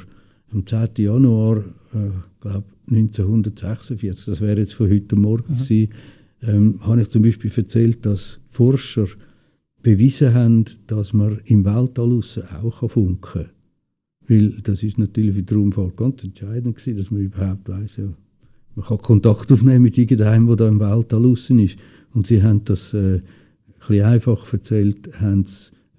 [0.51, 0.89] am 10.
[0.97, 1.58] Januar,
[1.93, 5.58] äh, glaube 1946, das wäre jetzt von heute Morgen mhm.
[5.58, 5.89] gewesen,
[6.41, 9.08] ähm, habe ich zum Beispiel erzählt, dass Forscher
[9.82, 12.19] bewiesen haben, dass man im Weltall
[12.62, 13.49] auch funken kann.
[14.28, 18.14] Weil das ist natürlich für die Raumfahrt ganz entscheidend gewesen, dass man überhaupt weiß, ja,
[18.76, 21.78] man kann Kontakt aufnehmen mit irgendeinem, der da im Weltall draußen ist.
[22.14, 23.22] Und sie haben das äh,
[23.88, 25.46] ein einfach erzählt, haben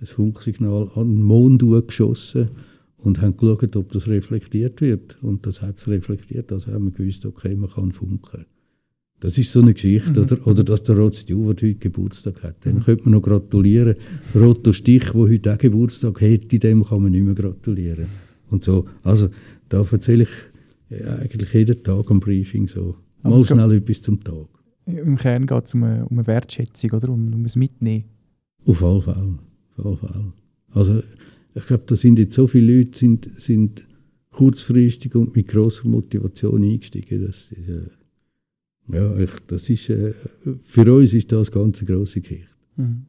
[0.01, 2.51] ein Funksignal an den Mond geschossen
[2.99, 5.17] und haben geschaut, ob das reflektiert wird.
[5.23, 8.45] Und das hat es reflektiert, also haben wir gewusst, okay, man kann funken.
[9.20, 10.18] Das ist so eine Geschichte, mhm.
[10.18, 10.46] oder?
[10.46, 12.64] Oder dass der Rod Stewart heute Geburtstag hat.
[12.64, 12.81] Dem mhm.
[12.81, 13.96] könnte man noch gratulieren.
[14.35, 18.07] Rotto Stich, der heute auch Geburtstag hätte, dem kann man nicht mehr gratulieren.
[18.50, 18.87] Und so.
[19.02, 19.31] Also,
[19.68, 22.96] da erzähle ich ja, eigentlich jeden Tag am Briefing so.
[23.22, 24.46] Mal schnell etwas zum Tag.
[24.87, 28.05] Im Kern geht es um, eine, um eine Wertschätzung oder um, um ein Mitnehmen.
[28.64, 29.38] Auf alle Fälle.
[29.79, 30.33] Auf alle Fälle.
[30.70, 31.02] Also
[31.55, 33.87] ich glaube, da sind jetzt so viele Leute sind, sind
[34.31, 37.26] kurzfristig und mit großer Motivation eingestiegen.
[37.26, 37.88] Das ist, äh,
[38.92, 40.14] Ja, ich, das ist, äh,
[40.62, 42.51] für uns ist das eine ganz grosse Geschichte.
[42.77, 43.07] Mhm.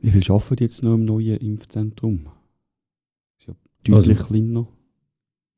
[0.00, 2.26] Wie viel arbeiten jetzt noch im neuen Impfzentrum?
[3.38, 4.68] Ist ja deutlich Also- kleiner.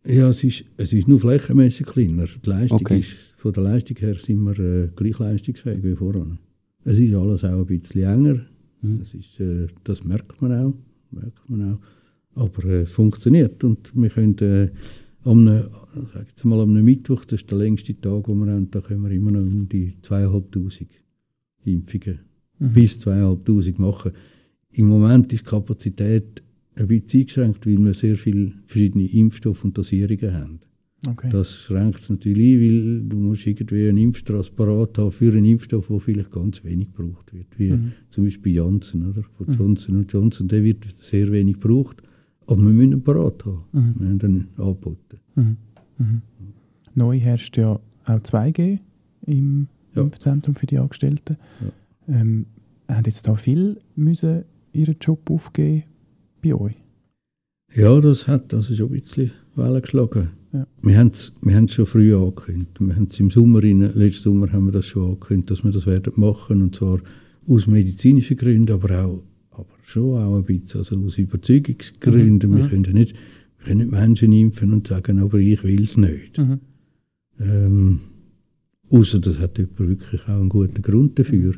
[0.04, 2.26] Ja, es ist, es ist nur flächenmäßig kleiner.
[2.26, 3.00] Die Leistung Okay.
[3.00, 6.38] ist, von der Leistung her sind wir äh, gleich leistungsfähig wie voran.
[6.84, 8.40] Es ist alles auch ein bisschen enger.
[8.82, 8.98] Mhm.
[9.00, 10.74] Das, ist, äh, das merkt man auch.
[11.10, 11.78] Merkt man auch.
[12.40, 13.64] Aber äh, es funktioniert.
[13.64, 14.70] Und wir können äh,
[15.26, 15.46] am,
[16.12, 19.02] sag jetzt mal, am Mittwoch, das ist der längste Tag, den wir haben, da können
[19.02, 20.86] wir immer noch um die 2'500
[21.64, 22.20] Impfungen
[22.58, 22.72] Mhm.
[22.72, 24.12] bis 2'500 machen.
[24.72, 26.42] Im Moment ist die Kapazität
[26.74, 30.60] ein bisschen eingeschränkt, weil wir sehr viele verschiedene Impfstoffe und Dosierungen haben.
[31.06, 31.28] Okay.
[31.30, 35.44] Das schränkt es natürlich ein, weil du musst irgendwie einen Impfstraß parat haben für einen
[35.44, 37.46] Impfstoff, der vielleicht ganz wenig gebraucht wird.
[37.58, 37.92] Wie Mhm.
[38.08, 39.22] zum Beispiel Janssen, oder?
[39.36, 39.52] Von Mhm.
[39.54, 42.02] Johnson Johnson, der wird sehr wenig gebraucht.
[42.46, 43.64] Aber wir müssen parat haben.
[43.72, 43.94] Mhm.
[43.98, 45.18] Wir haben ihn angeboten.
[45.34, 45.56] Mhm.
[45.98, 46.22] Mhm.
[46.94, 48.78] Neu herrscht ja auch 2G
[49.26, 50.02] im Ja.
[50.02, 51.36] Impfzentrum für die Angestellten.
[52.08, 52.46] Ähm,
[52.88, 55.84] haben jetzt da viele müssen ihren Job aufgeben
[56.42, 56.74] bei euch?
[57.74, 60.30] Ja, das hat also schon ein bisschen Wellen geschlagen.
[60.52, 60.66] Ja.
[60.82, 62.78] Wir haben es wir haben's schon früh angekündigt.
[62.78, 65.72] Wir haben es im Sommer, rein, letzten Sommer haben wir das schon angekündigt, dass wir
[65.72, 66.62] das werden machen.
[66.62, 67.00] Und zwar
[67.48, 69.22] aus medizinischen Gründen, aber auch
[69.58, 72.50] aber schon auch ein bisschen also aus Überzeugungsgründen.
[72.50, 72.56] Mhm.
[72.56, 73.14] Wir, können nicht,
[73.58, 76.38] wir können nicht Menschen impfen und sagen, aber ich will es nicht.
[76.38, 76.60] Mhm.
[77.40, 78.00] Ähm,
[78.90, 81.54] Außer das hat jemand wirklich auch einen guten Grund dafür.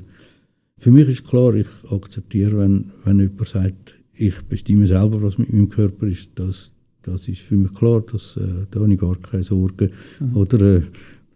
[0.79, 5.53] Für mich ist klar, ich akzeptiere, wenn, wenn jemand sagt, ich bestimme selber, was mit
[5.53, 9.17] meinem Körper ist, das, das ist für mich klar, dass, äh, da habe ich gar
[9.17, 9.91] keine Sorgen.
[10.21, 10.37] Mhm.
[10.37, 10.83] Oder äh,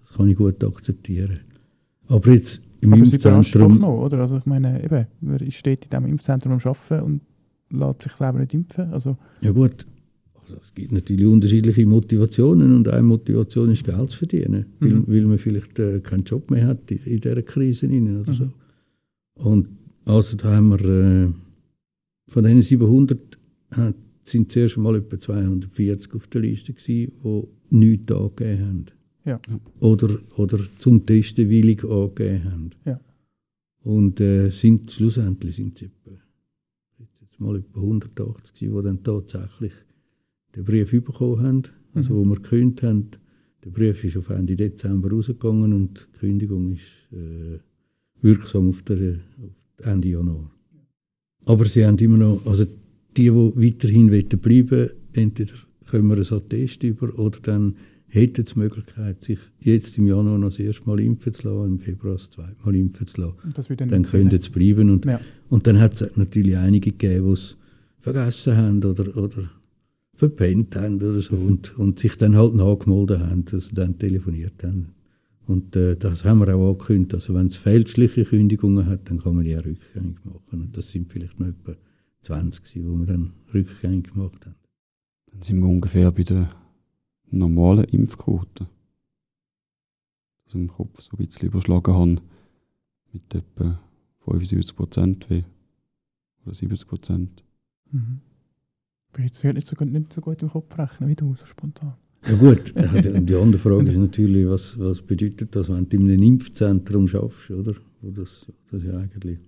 [0.01, 1.41] das kann ich gut akzeptieren.
[2.09, 3.79] Aber jetzt im Aber es überrascht doch Impfzentrum...
[3.81, 4.19] noch, oder?
[4.21, 7.21] Also ich meine, eben, man steht in diesem Impfzentrum am Arbeiten und
[7.71, 8.93] lässt sich selber nicht impfen.
[8.93, 9.87] Also, Ja gut,
[10.41, 15.05] also es gibt natürlich unterschiedliche Motivationen und eine Motivation ist Geld zu verdienen, weil, Mhm.
[15.07, 18.35] weil man vielleicht äh, keinen Job mehr hat in, in dieser Krise rein oder Mhm.
[18.37, 18.51] so.
[19.35, 19.69] Und
[20.05, 21.29] also da haben wir äh,
[22.29, 23.19] von diesen 700
[23.71, 23.93] äh,
[24.25, 28.85] sind zuerst mal etwa 240 auf der Liste gewesen, die nichts angegeben haben.
[29.25, 29.41] Ja.
[29.81, 32.71] Oder, oder zum Testen willig angegeben haben.
[32.85, 33.01] Ja.
[33.85, 36.17] Und äh, sind, schlussendlich sind es etwa,
[37.21, 39.73] jetzt mal etwa 180 gewesen, die dann tatsächlich
[40.55, 41.63] den Brief bekommen haben,
[41.95, 42.19] also Mhm.
[42.19, 43.09] wo wir gekündigt haben.
[43.65, 46.83] Der Brief ist auf Ende Dezember rausgegangen und die Kündigung ist
[47.13, 47.59] äh,
[48.21, 50.51] wirksam auf, der, auf Ende Januar.
[51.45, 52.65] Aber sie haben immer noch, also
[53.17, 55.55] die, die weiterhin wollen bleiben entweder
[55.87, 57.77] können wir ein Attest über oder dann
[58.15, 61.79] hätten die Möglichkeit, sich jetzt im Januar noch das erste Mal impfen zu lassen, im
[61.79, 63.39] Februar das zweite Mal impfen zu lassen.
[63.55, 64.91] das Dann können Sinn sie bleiben.
[64.91, 65.19] Und, Ja.
[65.49, 67.57] und dann hat es natürlich einige gegeben, die es
[68.01, 69.51] vergessen haben oder, oder
[70.15, 74.63] verpennt haben oder so und, und sich dann halt nachgemeldet haben, dass sie dann telefoniert
[74.63, 74.89] haben.
[75.47, 77.15] Und äh, das haben wir auch angekündigt.
[77.15, 80.43] Also wenn es fälschliche Kündigungen hat, dann kann man die auch rückgängig machen.
[80.65, 81.75] Und das sind vielleicht noch etwa
[82.21, 84.55] 20 gewesen, die wir dann rückgängig gemacht haben.
[85.33, 86.51] Dann sind wir ungefähr bei der
[87.33, 88.67] normalen Impfquote.
[90.47, 92.21] Also im Kopf so ein bisschen überschlagen haben
[93.13, 93.81] mit etwa
[94.25, 97.43] 75 Prozent oder 70 Prozent.
[97.91, 98.21] Mhm.
[99.09, 101.45] Ich bin jetzt nicht so, gut- nicht so gut im Kopf rechnen wie du, so
[101.47, 101.95] spontan.
[102.27, 106.11] Ja gut, äh, die, andere Frage ist natürlich, was, was bedeutet das, wenn du in
[106.11, 107.75] einem Impfzentrum schaffst, oder?
[108.01, 109.39] Wo das, das ist ja eigentlich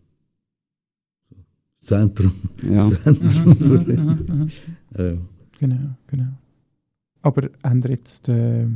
[1.31, 1.37] so
[1.81, 2.33] das Zentrum.
[2.69, 4.27] Ja, Das Zentrum.
[4.27, 4.51] Mhm.
[4.99, 5.17] ja.
[5.61, 6.33] Genau, genau.
[7.25, 8.67] Aber haben ihr jetzt äh,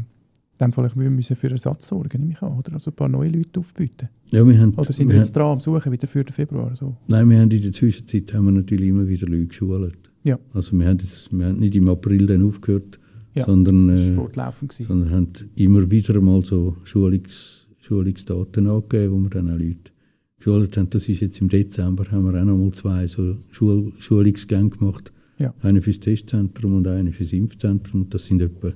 [0.61, 2.73] dem Fall wir müssen für Ersatz sorgen, nehme ich an, oder?
[2.75, 4.09] Also ein paar neue Leute aufbieten.
[4.31, 6.33] ja, wir haben, Oder sind wir wir jetzt haben, dran am Suchen wieder für den
[6.33, 6.75] Februar?
[6.75, 6.97] So?
[7.07, 9.99] Nein, wir haben in der Zwischenzeit haben wir natürlich immer wieder Leute geschult.
[10.25, 10.39] Ja.
[10.55, 12.99] Also wir haben, jetzt, wir haben nicht im April dann aufgehört,
[13.35, 13.45] Ja.
[13.45, 14.71] sondern, äh, fortlaufend.
[14.73, 14.89] gewesen.
[14.89, 19.93] sondern haben immer wieder mal so Schulungs, Schulungsdaten angegeben, wo wir dann auch Leute
[20.39, 20.91] geschult haben.
[20.91, 25.13] Das ist jetzt im Dezember, haben wir auch noch mal zwei so Schul Schulungsgänge gemacht.
[25.39, 25.55] Ja.
[25.63, 28.09] Eine fürs Testzentrum und eine fürs Impfzentrum.
[28.11, 28.73] Das sind etwa,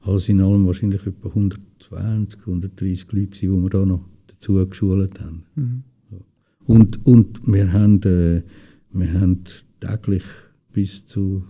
[0.00, 5.44] alles in allem wahrscheinlich etwa 120, 130 Leute die wir da noch dazu geschult haben.
[5.54, 5.82] Mhm.
[6.66, 8.42] Und, und wir, haben, äh,
[8.92, 9.44] wir haben
[9.80, 10.22] täglich
[10.72, 11.44] bis zu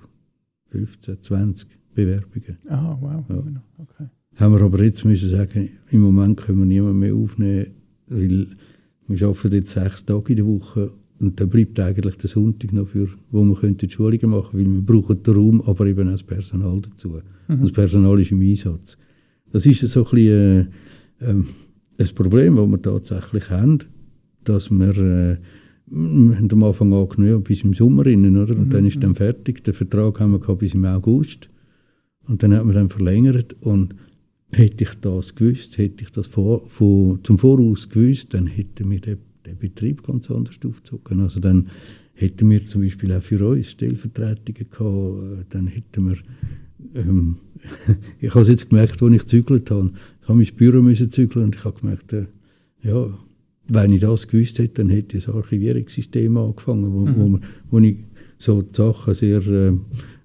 [0.71, 2.59] 15, 20 Bewerbungen.
[2.69, 3.25] Ah, wow.
[3.29, 3.63] Ja.
[3.79, 4.09] Okay.
[4.37, 7.67] Haben wir aber jetzt müssen sagen, im Moment können wir niemanden mehr aufnehmen,
[8.07, 8.47] weil
[9.09, 12.89] wir arbeiten jetzt sechs Tage in der Woche und dann bleibt eigentlich der Sonntag noch
[12.89, 16.13] für, wo wir könnten die Schulungen machen, weil wir brauchen den Raum, aber eben auch
[16.13, 17.09] das Personal dazu.
[17.09, 17.55] Mhm.
[17.55, 18.97] Und das Personal ist im Einsatz.
[19.53, 20.69] Das ist so ein bisschen
[21.21, 21.49] äh, ähm,
[21.99, 23.79] ein Problem, das wir tatsächlich haben,
[24.45, 25.37] dass wir, äh,
[25.87, 28.57] wir haben am Anfang angenommen, bis im Sommer rein, oder?
[28.57, 29.01] Und Mhm, dann ist mhm.
[29.01, 29.63] dann fertig.
[29.65, 31.51] Den Vertrag haben wir gehabt bis im August.
[32.27, 33.95] Und dann hat man dann verlängert und
[34.53, 39.01] hätte ich das gewusst, hätte ich das vor, vor, zum Voraus gewusst, dann hätten wir
[39.01, 41.21] den, den Betrieb ganz anders aufgezogen.
[41.21, 41.69] Also dann
[42.15, 46.17] hätten wir zum Beispiel auch für uns Stellvertretungen gehabt, dann hätten wir
[46.95, 47.37] ähm,
[48.21, 49.93] ich habe es jetzt gemerkt, als ich gezügelt habe.
[50.23, 52.27] Ich habe mein Büro müssen zügeln und ich habe gemerkt, äh,
[52.83, 53.09] ja,
[53.69, 57.17] wenn ich das gewusst hätte, dann hätte ich das Archivierungssystem angefangen, wo, mhm.
[57.17, 57.97] wo, man, wo ich
[58.39, 59.69] so die Sachen sehr äh,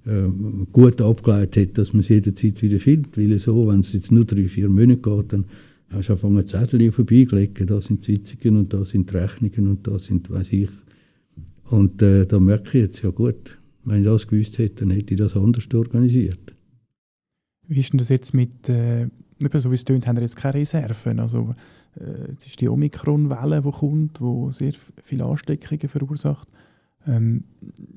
[0.06, 0.30] äh,
[0.72, 3.18] gut abgeleitet hätte, dass man es jederzeit wieder findet.
[3.18, 5.46] Weil so, wenn es jetzt nur drei, vier Monate geht, dann
[5.90, 10.52] hast angefangen, Zettel vorbeigelegt, da sind Sitzungen und da sind Rechnungen und da sind, weiß
[10.52, 10.70] ich.
[11.70, 15.14] Und äh, da merke ich jetzt, ja gut, wenn ich das gewusst hätte, dann hätte
[15.14, 16.54] ich das anders organisiert.
[17.68, 19.08] Wie ist denn das jetzt mit, äh,
[19.54, 21.20] so wie es tönt, haben wir jetzt keine Reserven?
[21.20, 21.56] Also,
[22.00, 26.48] äh, es ist die Omikron-Welle, die kommt, die sehr viele Ansteckungen verursacht.
[27.08, 27.44] Ähm,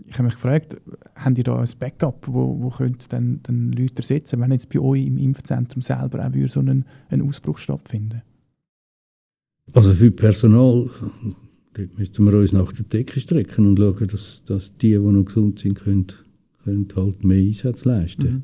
[0.07, 0.77] ich habe mich gefragt,
[1.15, 4.79] haben die da ein Backup, wo, wo könnte dann, dann Leute ersetzen, wenn jetzt bei
[4.79, 8.23] euch im Impfzentrum selber auch so ein, ein Ausbruch stattfinden
[9.73, 10.91] Also für Personal
[11.79, 15.25] Dort müssten wir uns nach der Decke strecken und schauen, dass, dass die, die noch
[15.25, 16.07] gesund sind, können,
[16.65, 18.27] können halt mehr Einsatz leisten.
[18.27, 18.43] Mhm.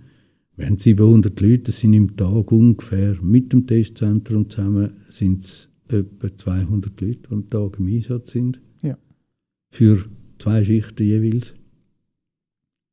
[0.57, 6.33] Wir haben 700 Leute, sind im Tag ungefähr mit dem Testzentrum zusammen sind es etwa
[6.33, 8.61] 200 Leute, die am Tag im Einsatz sind.
[8.83, 8.97] Ja.
[9.71, 10.05] Für
[10.39, 11.55] zwei Schichten jeweils.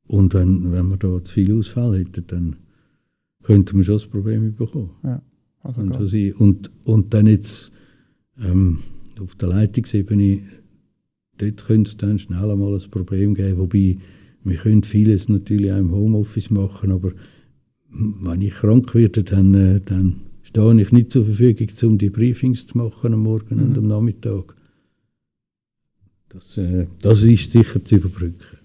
[0.08, 2.56] Und wenn, wenn wir da zu viel Ausfall hätten, dann
[3.44, 4.92] könnten wir schon das Problem bekommen.
[5.04, 5.22] Ja,
[5.64, 7.72] also und, und, und dann jetzt
[8.40, 8.80] ähm,
[9.20, 10.42] auf der Leitungsebene,
[11.38, 13.98] dort könnte es dann schnell einmal ein Problem geben, wobei
[14.44, 17.12] wir können vieles natürlich auch im Homeoffice machen, aber
[17.90, 22.66] wenn ich krank werde, dann, äh, dann stehe ich nicht zur Verfügung, um die Briefings
[22.66, 23.64] zu machen am Morgen mhm.
[23.64, 24.56] und am Nachmittag.
[26.34, 28.58] Das, äh, das ist sicher zu überbrücken.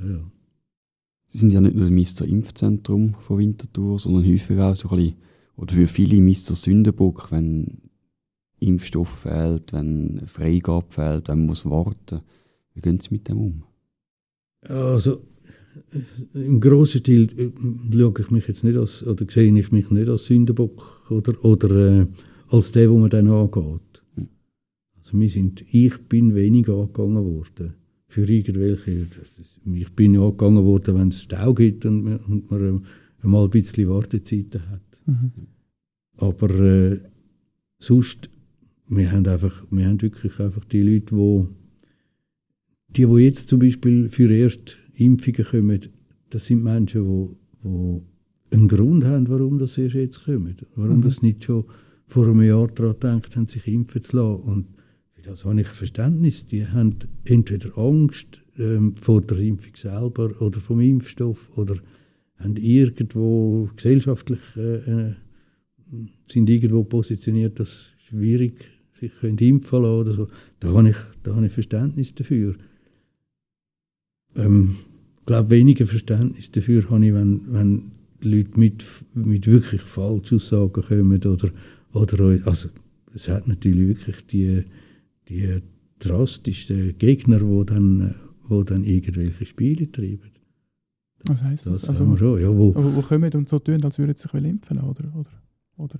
[0.00, 0.30] Ja.
[1.26, 2.26] Sie sind ja nicht nur das Mr.
[2.26, 5.14] Impfzentrum von Winterthur, sondern häufig auch so ein bisschen,
[5.56, 6.54] oder für viele Mr.
[6.54, 7.82] Sündenbock, wenn
[8.60, 12.22] Impfstoff fehlt, wenn Freigabe fehlt, wenn man muss warten
[12.74, 13.64] Wie gehen Sie mit dem um?
[14.62, 15.22] Also
[16.34, 17.50] im grossen Stil äh,
[17.96, 22.00] schaue ich mich jetzt nicht als, oder sehe ich mich nicht als Sündenbock oder, oder
[22.00, 22.06] äh,
[22.48, 23.80] als der, wo man dann angeht.
[25.08, 27.72] Also wir sind, ich bin wenig angegangen worden
[28.08, 29.06] für irgendwelche,
[29.64, 32.82] ich bin angegangen worden, wenn es Stau gibt und man, und man
[33.22, 35.00] äh, mal ein bisschen Wartezeiten hat.
[35.06, 35.30] Mhm.
[36.18, 37.00] Aber äh,
[37.78, 38.28] sonst
[38.88, 41.48] wir haben einfach, wir haben wirklich einfach die Leute, wo
[42.88, 45.86] die, die jetzt zum Beispiel für erste Impfungen kommen,
[46.28, 48.02] das sind Menschen, wo, wo
[48.50, 50.56] einen Grund haben, warum das erst jetzt kommen.
[50.74, 51.02] Warum mhm.
[51.02, 51.64] das nicht schon
[52.08, 54.42] vor einem Jahr daran haben, sich impfen zu lassen.
[54.42, 54.77] Und
[55.22, 56.46] das habe ich Verständnis.
[56.46, 61.76] Die haben entweder Angst ähm, vor der Impfung selber oder vom Impfstoff oder
[62.36, 65.14] haben irgendwo gesellschaftlich äh, äh
[66.30, 68.52] sind irgendwo positioniert, dass schwierig
[68.92, 70.28] sich können impfen lassen oder so.
[70.60, 72.56] Da habe ich, da habe ich Verständnis dafür.
[74.36, 74.76] Ähm,
[75.20, 81.22] ich glaube, weniger Verständnis dafür habe ich, wenn, wenn Leute mit, mit wirklich Falschaussagen kommen
[81.24, 81.50] oder,
[81.92, 82.68] oder also
[83.14, 84.64] es hat natürlich wirklich die,
[85.28, 85.62] die
[85.98, 88.14] drastischsten Gegner, die dann,
[88.44, 90.30] wo dann irgendwelche Spiele treiben.
[91.26, 91.80] Was heisst das?
[91.80, 94.78] das also, schon, ja, wo, wo, kommen und so tun, als würden sie sich impfen
[94.78, 95.30] oder, oder,
[95.76, 95.98] oder?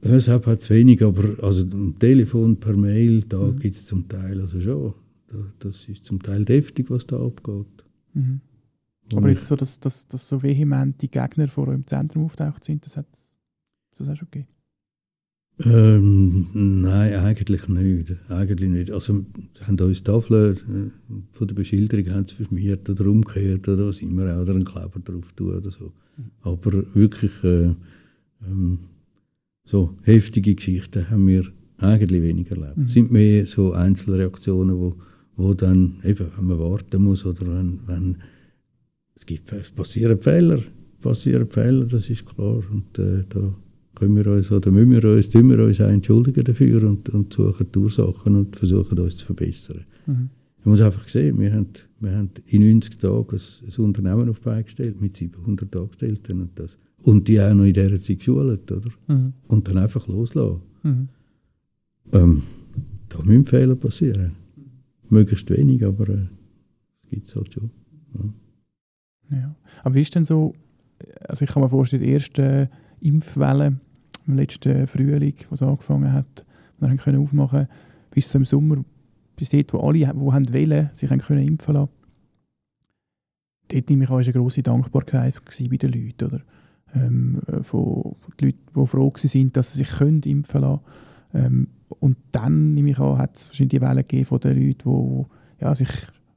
[0.00, 3.58] WhatsApp hat es wenig, aber also am Telefon, per Mail, da mhm.
[3.58, 4.94] gibt es zum Teil also schon.
[5.58, 7.66] das ist zum Teil deftig, was da abgeht.
[8.14, 8.40] Mhm.
[9.14, 12.84] Aber jetzt so, dass, dass, dass so vehement die Gegner vor eurem Zentrum auftaucht sind,
[12.84, 13.06] das hat
[13.96, 14.48] das auch schon gegeben?
[15.64, 18.14] Ähm, nein, eigentlich nicht.
[18.28, 18.90] Eigentlich nicht.
[18.92, 19.24] Also,
[19.62, 24.40] haben uns Tafeln äh, von der Beschilderung haben sie verschmiert oder umgekehrt oder was immer,
[24.40, 25.92] oder einen Kleber drauf tun oder so.
[26.16, 26.24] Mhm.
[26.42, 27.74] Aber wirklich, äh,
[28.46, 28.78] ähm,
[29.64, 31.44] so heftige Geschichten haben wir
[31.78, 32.76] eigentlich weniger erlebt.
[32.76, 32.84] Mhm.
[32.84, 34.96] Es sind mehr so Einzelreaktionen, wo,
[35.36, 38.16] wo dann eben, wenn man warten muss oder wenn, wenn
[39.16, 40.60] es gibt, es passieren Fehler,
[41.00, 42.62] passieren Fehler, das ist klar.
[42.70, 43.54] Und äh, da
[43.98, 47.32] können wir uns oder müssen wir uns, tun wir uns auch entschuldigen dafür und, und
[47.32, 49.84] suchen die Ursachen und versuchen uns zu verbessern.
[50.06, 50.30] Mhm.
[50.64, 51.68] Man muss einfach sehen, wir haben,
[52.00, 56.50] wir haben in 90 Tagen ein, ein Unternehmen auf die gestellt mit 700 Angestellten und
[56.56, 58.90] das und die auch noch in dieser Zeit geschult, oder?
[59.06, 59.32] Mhm.
[59.46, 60.60] Und dann einfach loslassen.
[60.82, 61.08] Mhm.
[62.12, 62.42] Ähm,
[63.08, 64.32] da müssen Fehler passieren.
[65.08, 66.26] Möglichst wenig, aber äh,
[67.08, 67.70] gibt es halt schon.
[69.30, 69.36] Ja.
[69.36, 69.54] ja.
[69.84, 70.54] Aber wie ist denn so,
[71.20, 72.68] also ich kann mir vorstellen, die erste
[73.00, 73.80] Impfwelle
[74.28, 76.44] im letzten Frühling, was angefangen hat,
[76.78, 77.66] wir können aufmachen
[78.10, 78.76] bis zum Sommer,
[79.36, 81.90] bis dort, wo alle, die haben wollen, sich haben können impfen lassen.
[83.68, 86.42] Dort nehme ich an, eine grosse Dankbarkeit bei den Leuten, oder?
[86.94, 90.80] ähm, von den Leuten, die froh waren, dass sie sich können impfen lassen
[91.34, 91.68] ähm,
[92.00, 95.26] Und dann, nehme ich an, hat es wahrscheinlich die Welle gegeben von den Leuten,
[95.58, 95.90] die ja, sich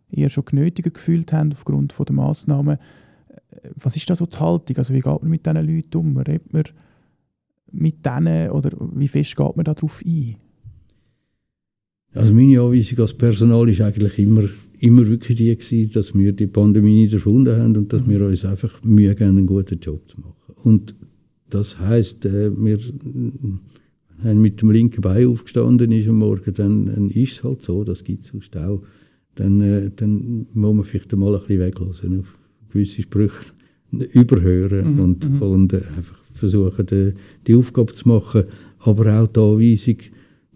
[0.09, 2.77] eher schon genötigt gefühlt haben aufgrund der Massnahmen.
[3.29, 4.77] Äh, was ist da so die Haltung?
[4.77, 6.17] Also wie geht man mit diesen Leuten um?
[6.17, 6.63] Redet man
[7.71, 10.35] mit denen oder wie fest geht man darauf ein?
[12.13, 14.43] Also meine Anweisung als Personal ist eigentlich immer,
[14.79, 18.09] immer wirklich die gewesen, dass wir die Pandemie nicht erfunden haben und dass mhm.
[18.09, 20.55] wir uns einfach Mühe geben, einen guten Job zu machen.
[20.63, 20.95] Und
[21.49, 22.79] das heisst, äh, wir
[24.23, 27.83] haben mit dem linken Bein aufgestanden ist am Morgen, dann, dann ist es halt so,
[27.83, 28.81] das gibt es sonst auch.
[29.35, 32.37] Dann, äh, dann muss man vielleicht mal ein bisschen weglassen, auf
[32.71, 33.53] gewisse Sprüche
[33.91, 34.99] überhören mhm.
[34.99, 35.41] und, mhm.
[35.41, 37.13] und äh, einfach versuchen, die,
[37.47, 38.43] die Aufgabe zu machen.
[38.79, 39.97] Aber auch die Anweisung,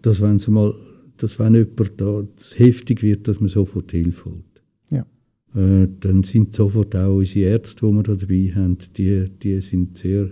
[0.02, 0.74] dass wenn, sie mal,
[1.16, 2.22] dass wenn jemand da
[2.56, 4.62] heftig wird, dass man sofort Hilfe holt.
[4.90, 5.06] Ja.
[5.54, 9.96] Äh, dann sind sofort auch unsere Ärzte, die wir da dabei haben, die, die sind
[9.96, 10.30] sehr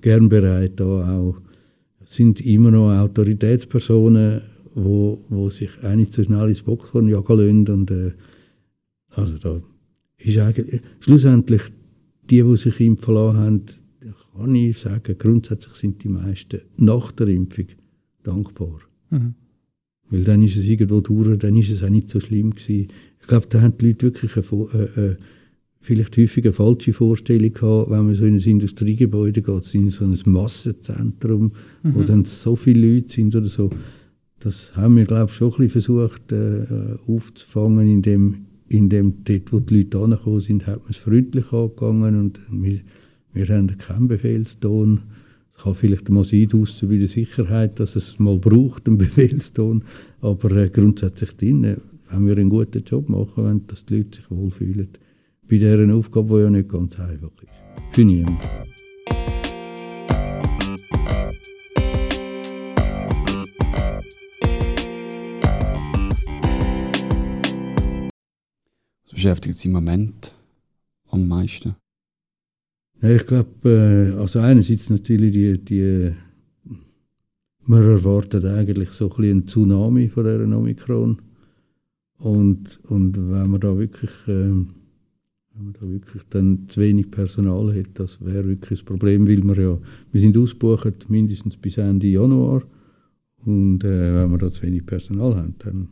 [0.00, 1.36] gern bereit, da auch
[2.04, 4.42] sind immer noch Autoritätspersonen,
[4.74, 7.68] wo, wo sich eigentlich zu schnell ins Boxhorn jagen lassen.
[7.68, 8.12] Und, äh,
[9.10, 9.60] also da
[10.18, 11.62] ist eigentlich, schlussendlich
[12.30, 13.62] die, die sich impfen lassen haben,
[14.36, 17.66] kann ich sagen, grundsätzlich sind die meisten nach der Impfung
[18.22, 18.80] dankbar.
[19.10, 19.34] Mhm.
[20.10, 22.88] Weil dann ist es irgendwo durch, dann ist es auch nicht so schlimm gewesen.
[23.20, 25.16] Ich glaube, da haben die Leute wirklich eine, äh, äh,
[25.80, 30.04] vielleicht häufig eine falsche Vorstellung gehabt, wenn man so in ein Industriegebäude geht, in so
[30.04, 31.94] ein Massenzentrum, mhm.
[31.94, 33.70] wo dann so viele Leute sind oder so.
[34.38, 36.66] Das haben wir, glaube ich, schon ein bisschen versucht äh,
[37.08, 42.40] aufzufangen, indem, indem dort, wo die Leute angekommen sind, hat man es freundlich angegangen und
[42.50, 42.80] wir,
[43.36, 45.02] wir haben keinen Befehlston.
[45.50, 49.84] Es kann vielleicht mal sein, bei der Sicherheit, dass es mal braucht, einen Befehlston.
[50.22, 51.76] Aber äh, grundsätzlich drin,
[52.10, 54.88] wenn wir einen guten Job machen, wenn dass die Leute sich wohlfühlen.
[55.48, 57.94] Bei dieser Aufgabe, die ja nicht ganz einfach ist.
[57.94, 58.38] Für niemanden.
[69.04, 70.34] Was beschäftigt Sie im Moment
[71.10, 71.76] am meisten?
[73.06, 76.12] Ja, ich glaube, äh, also einerseits natürlich die, die
[77.64, 81.18] man erwartet eigentlich so ein bisschen einen Tsunami von dieser Omikron.
[82.18, 84.74] Und, und wenn man da wirklich, äh, wenn
[85.54, 89.62] man da wirklich dann zu wenig Personal hat, das wäre wirklich das Problem, weil wir
[89.62, 89.78] ja,
[90.10, 92.62] wir sind ausgebucht mindestens bis Ende Januar.
[93.44, 95.88] Und äh, wenn wir da zu wenig Personal haben, dann,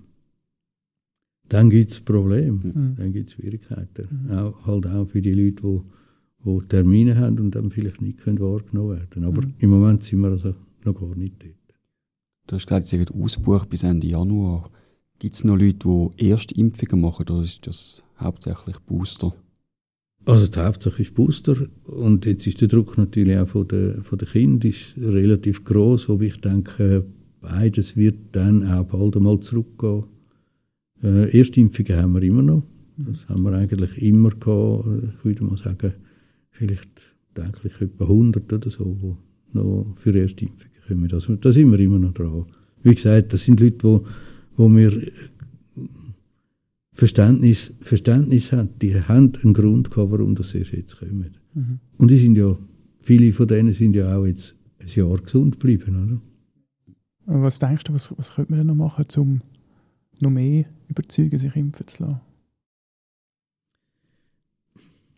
[1.49, 2.95] dann gibt es Probleme, mhm.
[2.97, 4.27] dann gibt es Schwierigkeiten.
[4.27, 4.31] Mhm.
[4.33, 5.81] Auch, halt auch für die Leute, die
[6.45, 9.55] die Termine haben und dann vielleicht nicht können wahrgenommen werden Aber mhm.
[9.59, 11.55] im Moment sind wir also noch gar nicht dort.
[12.47, 14.70] Du hast gesagt, Sie sind ausgebucht bis Ende Januar.
[15.18, 15.88] Gibt es noch Leute,
[16.18, 19.34] die Erstimpfungen machen oder ist das hauptsächlich Booster?
[20.26, 24.18] Also die Hauptsache ist Booster und jetzt ist der Druck natürlich auch von den, von
[24.18, 27.05] den Kindern ist relativ groß, aber ich denke,
[27.40, 30.05] beides wird dann auch bald einmal zurückgehen.
[31.03, 32.62] Äh, Erstimpfungen haben wir immer noch.
[32.97, 34.86] Das haben wir eigentlich immer gehabt.
[35.18, 35.92] Ich würde mal sagen,
[36.55, 41.13] vielleicht denke ich etwa 100 oder so, die noch für Erstimpfungen kommen.
[41.13, 42.47] Also, da sind wir immer noch dran.
[42.83, 44.07] Wie gesagt, das sind Leute, wo,
[44.57, 45.11] wo wir
[46.93, 48.71] Verständnis, Verständnis haben.
[48.81, 51.37] Die haben einen Grund gehabt, warum das erst jetzt kommen.
[51.55, 51.81] Mhm.
[51.99, 52.57] Und die sind ja,
[53.01, 56.21] viele von denen sind ja auch jetzt ein Jahr gesund geblieben,
[57.27, 57.41] oder?
[57.41, 59.41] Was denkst du, was, was könnte man denn noch machen, um
[60.21, 62.21] noch mehr überzeugen, sich impfen zu lassen?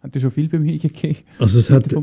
[0.01, 1.19] Hat es schon viel Bemühungen gegeben?
[1.39, 1.95] Also es hat,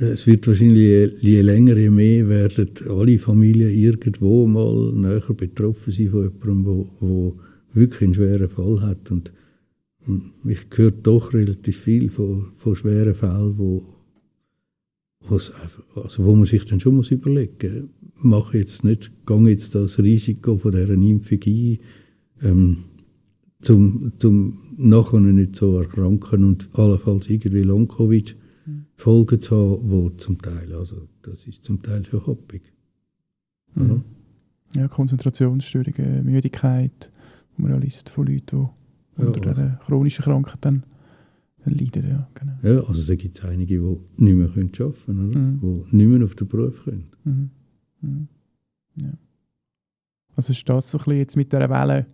[0.00, 6.08] es wird wahrscheinlich, je länger, je mehr werden alle Familien irgendwo mal näher betroffen sein
[6.08, 7.36] von jemandem, wo, wo
[7.74, 9.10] wirklich einen schweren Fall hat.
[9.10, 9.30] Und
[10.44, 13.84] ich höre doch relativ viel von, von schweren Fällen, wo,
[15.28, 15.52] also
[16.24, 17.90] wo man sich dann schon muss überlegen muss,
[18.22, 21.78] mache jetzt nicht, gehe jetzt das Risiko von dieser Impfung ein,
[22.42, 22.76] ähm,
[23.60, 30.72] zum, zum nachher nicht so erkranken und allenfalls irgendwie Long-Covid-Folgen zu haben, wo zum Teil,
[30.74, 32.62] also das ist zum Teil schon happig.
[33.74, 34.02] Mhm.
[34.74, 37.10] Ja, Konzentrationsstörungen, Müdigkeit,
[37.56, 38.68] wo man ja liest von Leuten,
[39.16, 39.26] die ja.
[39.28, 40.84] unter dieser chronischen Krankheit dann,
[41.64, 42.08] dann leiden.
[42.08, 42.52] Ja, genau.
[42.62, 45.60] ja also da gibt es einige, die nicht mehr arbeiten können, mhm.
[45.90, 47.10] die nicht mehr auf den Beruf können.
[47.24, 47.50] Mhm.
[48.00, 48.28] Mhm.
[48.96, 49.12] Ja.
[50.36, 52.06] Also ist das so ein bisschen jetzt mit dieser Welle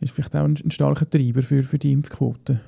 [0.00, 2.60] ist vielleicht auch ein, ein starker Treiber für, für die Impfquote.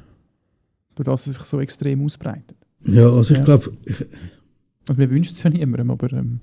[0.94, 2.56] Durch das es sich so extrem ausbreitet.
[2.84, 3.44] Ja, also ich ja.
[3.44, 3.72] glaube...
[4.88, 6.12] Also wir wünschen es ja niemandem, aber...
[6.12, 6.40] Ähm,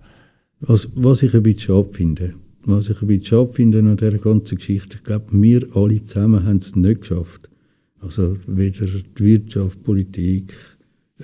[0.59, 2.33] was, was ich ein bisschen schade finde,
[2.65, 6.45] was ich ein bisschen schade finde an dieser ganzen Geschichte, ich glaube, wir alle zusammen
[6.45, 7.49] haben es nicht geschafft.
[7.99, 10.53] Also weder die Wirtschaft, Politik,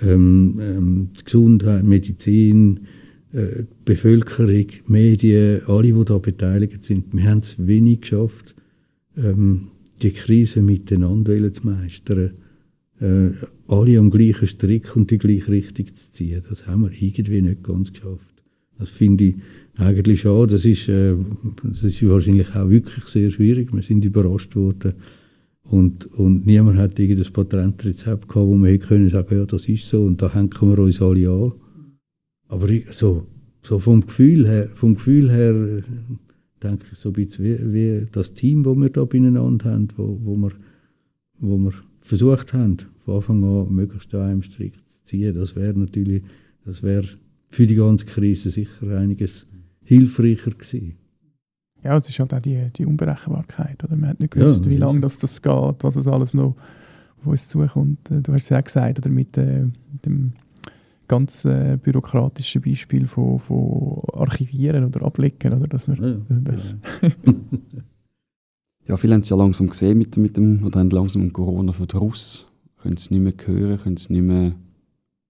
[0.00, 2.80] ähm, ähm, die Gesundheit, Medizin,
[3.32, 7.14] äh, Bevölkerung, Medien, alle, die da beteiligt sind.
[7.14, 8.54] Wir haben es wenig geschafft,
[9.16, 9.68] ähm,
[10.02, 12.32] die Krise miteinander zu meistern.
[13.00, 13.30] Äh,
[13.68, 16.42] alle am gleichen Strick und die gleiche Richtung zu ziehen.
[16.48, 18.42] Das haben wir irgendwie nicht ganz geschafft.
[18.78, 19.34] Das finde ich
[19.76, 20.52] eigentlich schade.
[20.52, 21.14] Das ist, äh,
[21.62, 23.72] das ist wahrscheinlich auch wirklich sehr schwierig.
[23.72, 24.94] Wir sind überrascht worden.
[25.64, 29.88] Und, und niemand hat irgendein Patentrezept gehabt, wo man hätte können sagen, ja, das ist
[29.88, 31.52] so und da hängen wir uns alle an.
[32.48, 33.26] Aber ich, so,
[33.62, 35.82] so vom Gefühl her, vom Gefühl her
[36.62, 40.18] denke ich so ein bisschen wie, wie das Team, das wir da beieinander haben, wo,
[40.22, 40.52] wo, wir,
[41.38, 45.34] wo wir versucht haben, von Anfang an möglichst an einem Strick zu ziehen.
[45.34, 46.22] Das wäre natürlich,
[46.64, 47.08] das wäre
[47.48, 49.46] für die ganze Krise sicher einiges
[49.84, 50.96] hilfreicher gewesen.
[51.84, 53.82] Ja, es ist halt auch die, die Unberechenbarkeit.
[53.84, 53.96] Oder?
[53.96, 56.56] Man hat nicht gewusst, ja, wie lange das, das geht, was es alles noch
[57.18, 58.10] auf uns zukommt.
[58.10, 59.64] Äh, du hast es ja auch gesagt, oder mit äh,
[60.04, 60.32] dem
[61.12, 65.52] ganz äh, bürokratischen Beispiel von, von Archivieren oder Ablegen.
[65.52, 65.68] Oder?
[65.68, 67.10] Dass wir, ja, das ja.
[68.88, 72.48] ja, viele haben es ja langsam gesehen mit, mit dem, oder haben langsam einen Corona-Verdruss.
[72.78, 74.54] Können es nicht mehr hören, können es nicht mehr,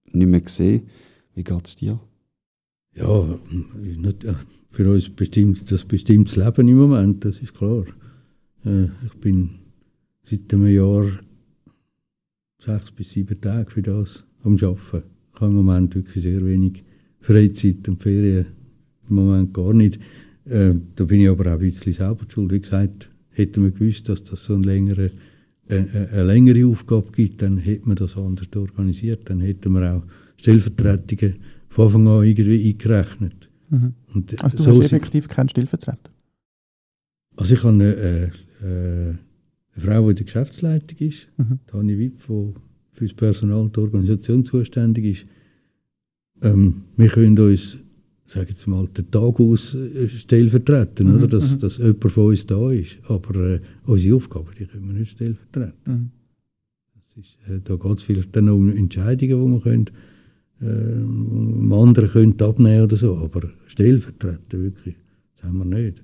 [0.09, 0.87] nicht mehr sehen.
[1.35, 1.99] Wie geht es dir?
[2.95, 3.37] Ja,
[3.75, 4.25] nicht,
[4.69, 7.83] für uns bestimmt das bestimmtes Leben im Moment, das ist klar.
[8.65, 9.59] Äh, ich bin
[10.21, 11.07] seit einem Jahr
[12.59, 15.12] sechs bis sieben Tage für das am Arbeiten.
[15.33, 16.83] Ich habe im Moment wirklich sehr wenig
[17.19, 18.45] Freizeit und Ferien.
[19.09, 19.99] Im Moment gar nicht.
[20.45, 22.51] Äh, da bin ich aber auch ein bisschen selber schuld.
[22.51, 25.11] Wie gesagt, hätte man gewusst, dass das so eine längere,
[25.69, 29.29] äh, äh, eine längere Aufgabe gibt, dann hätte man das anders organisiert.
[29.29, 30.03] Dann hätten wir auch
[30.37, 31.35] Stellvertretungen
[31.69, 33.49] von Anfang an irgendwie eingerechnet.
[33.69, 33.93] Mhm.
[34.13, 36.11] Und, also du so hast effektiv keinen Stellvertreter?
[37.35, 39.17] Also ich habe eine, äh, äh, eine
[39.77, 41.59] Frau, die in der Geschäftsleitung ist, mhm.
[41.65, 42.53] Tanja Wipp, die
[42.93, 45.25] für das Personal und die Organisation zuständig ist.
[46.41, 47.77] Ähm, wir können uns,
[48.25, 51.15] sage jetzt mal, den Tag aus äh, stellvertreten, mhm.
[51.15, 51.27] oder?
[51.27, 51.59] Dass, mhm.
[51.59, 52.97] dass jemand von uns da ist.
[53.07, 55.73] Aber äh, unsere Aufgabe, die können wir nicht stellvertreten.
[55.85, 56.09] Mhm.
[57.15, 59.89] Ist, äh, da geht es vielleicht dann um Entscheidungen, die wir können
[60.61, 64.95] äh, anderen könnte abnehmen oder so, aber stellvertreten wirklich,
[65.35, 66.01] das haben wir nicht.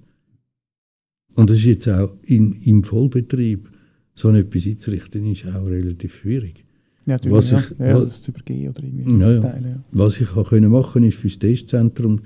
[1.36, 3.70] Und das ist jetzt auch in, im Vollbetrieb,
[4.14, 6.66] so etwas einzurichten, ist auch relativ schwierig.
[7.10, 7.60] Ja, natürlich, was ja.
[7.60, 9.66] Ich, ja, das zu übergehen oder irgendwie ja, zu teilen.
[9.66, 9.84] Ja.
[9.92, 12.20] Was ich auch können machen ist für das Testzentrum,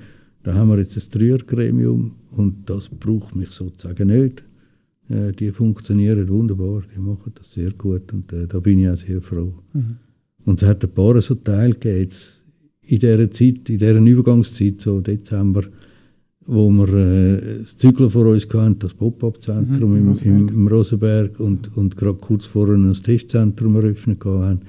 [0.43, 4.43] da haben wir jetzt ein Dreiergremium und das braucht mich sozusagen nicht.
[5.09, 8.97] Äh, die funktionieren wunderbar, die machen das sehr gut und äh, da bin ich auch
[8.97, 9.53] sehr froh.
[9.73, 9.97] Mhm.
[10.45, 12.09] Und es hat ein paar so Teile gegeben,
[12.81, 15.63] in dieser Zeit, in dieser Übergangszeit, so Dezember,
[16.45, 20.39] wo wir äh, das Zyklo vor uns hatten, das Pop-Up-Zentrum mhm, im, Rosenberg.
[20.39, 24.61] Im, im, Rosenberg und, und gerade kurz vorher das Testzentrum eröffnet haben.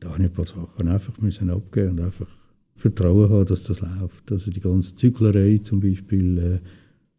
[0.00, 2.26] Da habe ich ein paar Sachen einfach müssen abgeben und einfach
[2.76, 4.30] Vertrauen haben, dass das läuft.
[4.30, 6.58] Also die ganze Zyklerei zum Beispiel, äh,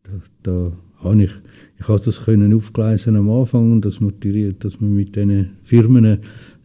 [0.03, 0.11] da,
[0.43, 0.71] da
[1.03, 1.31] habe ich,
[1.79, 6.05] ich habe das können aufgleisen am Anfang, dass wir, dass wir mit diesen Firmen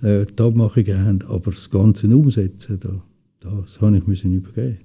[0.02, 3.02] äh, die Abmachungen haben, aber das Ganze umsetzen, da,
[3.40, 4.78] das habe ich müssen übergeben.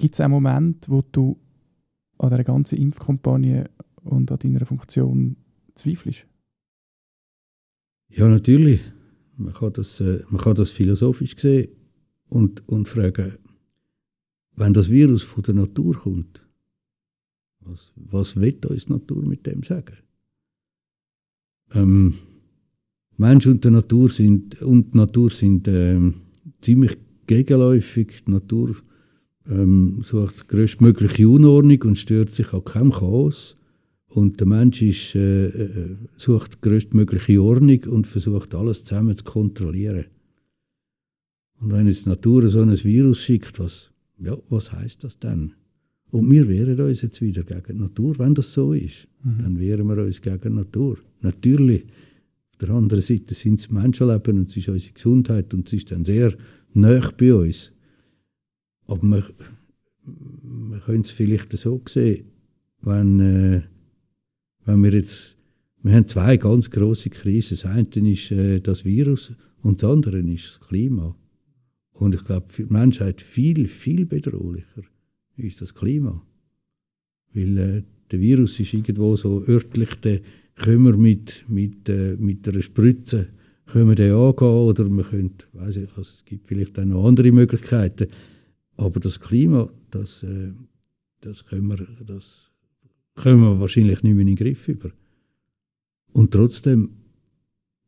[0.00, 1.38] Gibt es einen Moment, wo du
[2.16, 3.68] an der ganzen Impfkampagne
[4.02, 5.36] und an deiner Funktion
[5.74, 6.26] zweifelst?
[8.08, 8.80] Ja, natürlich.
[9.36, 11.68] Man kann das, äh, man kann das philosophisch sehen
[12.30, 13.36] und, und fragen,
[14.56, 16.40] wenn das Virus von der Natur kommt,
[17.60, 19.98] was, was wird uns die Natur mit dem sagen?
[21.72, 22.14] Ähm,
[23.18, 26.22] Mensch und die Natur sind, und Natur sind ähm,
[26.62, 26.96] ziemlich
[27.26, 28.24] gegenläufig.
[28.26, 28.76] Die Natur
[29.50, 33.56] ähm, sucht die größtmögliche Unordnung und stört sich an keinem Chaos.
[34.08, 39.24] Und der Mensch ist, äh, äh, sucht die größtmögliche Ordnung und versucht alles zusammen zu
[39.24, 40.06] kontrollieren.
[41.60, 45.52] Und wenn jetzt die Natur so ein Virus schickt, was, ja, was heißt das dann?
[46.10, 49.06] Und wir wehren uns jetzt wieder gegen die Natur, wenn das so ist.
[49.22, 49.42] Mhm.
[49.42, 50.98] Dann wehren wir uns gegen die Natur.
[51.20, 51.84] Natürlich
[52.60, 56.04] der anderen Seite sind es Menschenleben und es ist unsere Gesundheit und es ist dann
[56.04, 56.34] sehr
[56.74, 57.72] nah bei uns.
[58.90, 59.24] Aber man,
[60.42, 62.24] man könnte es vielleicht so sehen,
[62.82, 63.62] wenn, äh,
[64.64, 65.36] wenn wir jetzt,
[65.84, 67.56] wir haben zwei ganz große Krisen.
[67.56, 69.32] Das eine ist äh, das Virus
[69.62, 71.14] und das andere ist das Klima.
[71.92, 74.82] Und ich glaube, für die Menschheit viel, viel bedrohlicher
[75.36, 76.20] ist das Klima.
[77.32, 80.20] Weil äh, der Virus ist irgendwo so örtlich der
[80.56, 83.28] können wir mit, mit, äh, mit einer Spritze
[83.66, 87.30] können wir den angehen oder wir können, weiß ich, es gibt vielleicht auch noch andere
[87.30, 88.08] Möglichkeiten.
[88.80, 90.52] Aber das Klima, das, äh,
[91.20, 92.50] das, können wir, das
[93.14, 94.90] können wir wahrscheinlich nicht mehr in den Griff über.
[96.12, 96.88] Und trotzdem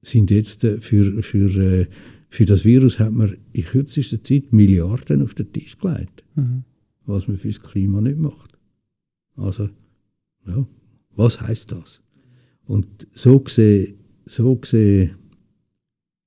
[0.03, 1.86] sind jetzt äh, für, für, äh,
[2.28, 6.64] für das Virus hat man in kürzester Zeit Milliarden auf den Tisch gelegt, Mhm.
[7.07, 8.59] was man fürs Klima nicht macht.
[9.36, 9.70] Also,
[10.47, 10.66] ja,
[11.16, 12.03] was heißt das?
[12.66, 13.95] Und so gesehen,
[14.26, 15.12] so gesehen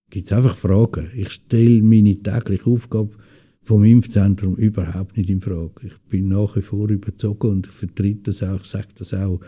[0.09, 1.11] gibt es einfach Fragen.
[1.15, 3.11] Ich stelle meine tägliche Aufgabe
[3.65, 5.87] vom Impfzentrum überhaupt nicht in Frage.
[5.87, 9.41] Ich bin nach wie vor überzogen und vertrete das auch, sage das auch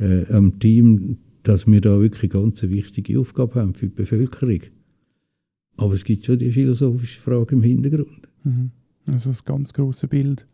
[0.00, 4.60] äh, am Team, dass wir da wirklich eine ganz wichtige Aufgabe haben für die Bevölkerung.
[5.76, 8.28] Aber es gibt schon die philosophische Frage im Hintergrund.
[8.42, 8.72] Mhm.
[9.06, 10.46] Also das ganz große Bild.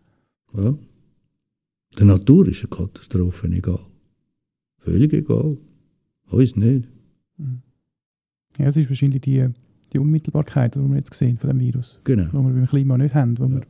[0.54, 0.76] Ja.
[1.98, 3.80] Der Natur ist eine Katastrophe egal.
[4.78, 5.56] Völlig egal.
[6.28, 6.86] Uns nicht.
[7.38, 7.62] Mhm.
[8.58, 9.48] Ja, es ist wahrscheinlich die,
[9.96, 12.26] die Unmittelbarkeit, die wir jetzt sehen von dem Virus, Genau.
[12.26, 13.38] die wir beim Klima nicht haben.
[13.38, 13.50] Wo Ja.
[13.50, 13.62] wir,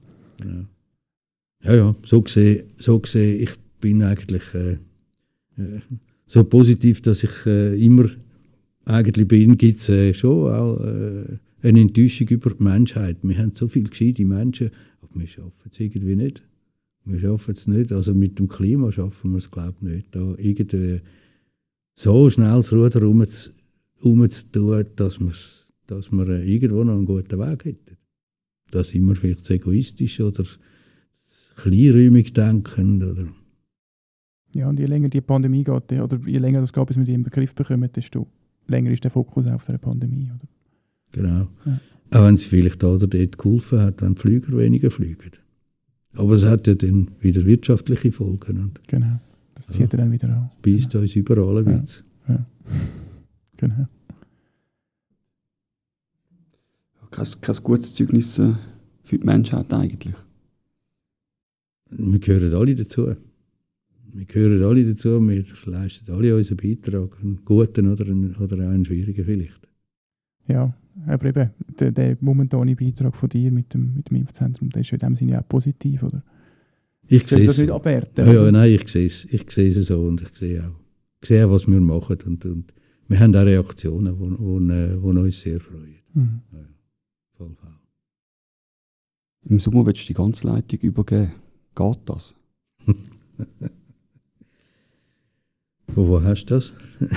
[0.42, 0.64] genau.
[1.64, 3.50] Ja, ja, so gesehen, so gesehen ich
[3.80, 4.72] bin eigentlich äh,
[5.58, 5.80] äh,
[6.26, 8.08] so positiv, dass ich äh, immer
[8.84, 13.16] eigentlich bin, gibt es äh, schon auch äh, eine Enttäuschung über die Menschheit.
[13.22, 14.70] Wir haben so viele gescheite Menschen,
[15.00, 16.42] aber wir schaffen es irgendwie nicht.
[17.04, 17.90] Wir schaffen es nicht.
[17.92, 20.14] Also mit dem Klima schaffen wir es, glaube ich, nicht.
[20.14, 21.00] Da irgendwie
[21.94, 27.96] so schnell das Ruder rumzutun, dass, wir's- dass wir irgendwo noch einen guten Weg hätten.
[28.70, 30.44] Da sind wir vielleicht egoistisch oder
[31.56, 33.02] kleinräumig denkend.
[33.04, 33.26] Oder
[34.54, 37.14] ja, und je länger die Pandemie geht, oder je länger das geht, bis wir die
[37.14, 38.26] im Begriff bekommen, desto
[38.68, 40.30] länger ist der Fokus auf der Pandemie.
[40.34, 40.48] Oder?
[41.12, 41.48] Genau.
[41.64, 41.80] Ja.
[42.10, 45.32] Auch wenn es vielleicht da oder dort geholfen hat, wenn die Flüger weniger fliegen.
[46.14, 49.20] Aber es hat ja dann wieder wirtschaftliche Folgen und Genau.
[49.54, 49.72] Das Ja.
[49.74, 50.50] zieht er dann wieder an.
[50.62, 51.78] beißt uns überall ein Ja.
[51.80, 52.04] Witz.
[53.58, 53.86] Genau.
[57.16, 58.52] Kein, kein gutes Zeugnis äh,
[59.04, 60.14] für die Menschheit eigentlich.
[61.88, 63.16] Wir gehören alle dazu.
[64.12, 68.70] Wir gehören alle dazu, wir leisten alle unseren Beitrag, einen guten oder einen, oder auch
[68.70, 69.66] einen schwierigen vielleicht.
[70.46, 70.74] Ja,
[71.06, 71.50] aber eben,
[71.80, 75.16] der, der momentane Beitrag von dir mit dem, mit dem Impfzentrum, der ist in dem
[75.16, 76.22] Sinne auch positiv, oder?
[77.08, 77.76] Ich sehe das es nicht so.
[77.76, 78.26] abwerten.
[78.26, 80.80] Ja, ja, nein, ich sehe es, ich sehe es so und ich sehe auch,
[81.22, 82.74] ich sehe auch was wir machen und, und
[83.08, 85.96] wir haben auch Reaktionen, die, uns sehr freuen.
[86.12, 86.40] Mhm.
[86.50, 86.66] Voll,
[87.36, 87.56] voll.
[89.48, 91.32] Im Sommer willst du die ganze Leitung übergeben.
[91.74, 92.34] Geht das?
[95.94, 96.72] Wo, wo hast du das?
[96.98, 97.10] Das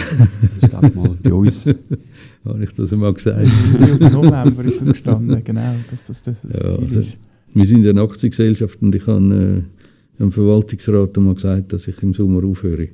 [0.61, 1.65] ist glaube ich mal bei uns.
[2.45, 3.45] Habe ich das einmal gesagt?
[3.45, 5.75] Im November ist das gestanden, genau.
[5.89, 7.17] Das, das, das, das Ja, Ziel also- ist.
[7.51, 12.13] Wir sind eine Aktiengesellschaft und ich habe äh, dem Verwaltungsrat einmal gesagt, dass ich im
[12.13, 12.89] Sommer aufhöre.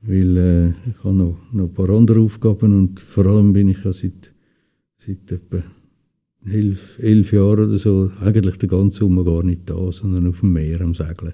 [0.00, 3.84] Weil äh, ich habe noch, noch ein paar andere Aufgaben und vor allem bin ich
[3.84, 4.32] ja seit,
[4.96, 5.62] seit etwa
[6.46, 10.52] elf, elf Jahren oder so eigentlich den ganzen Sommer gar nicht da, sondern auf dem
[10.52, 11.32] Meer am Segeln.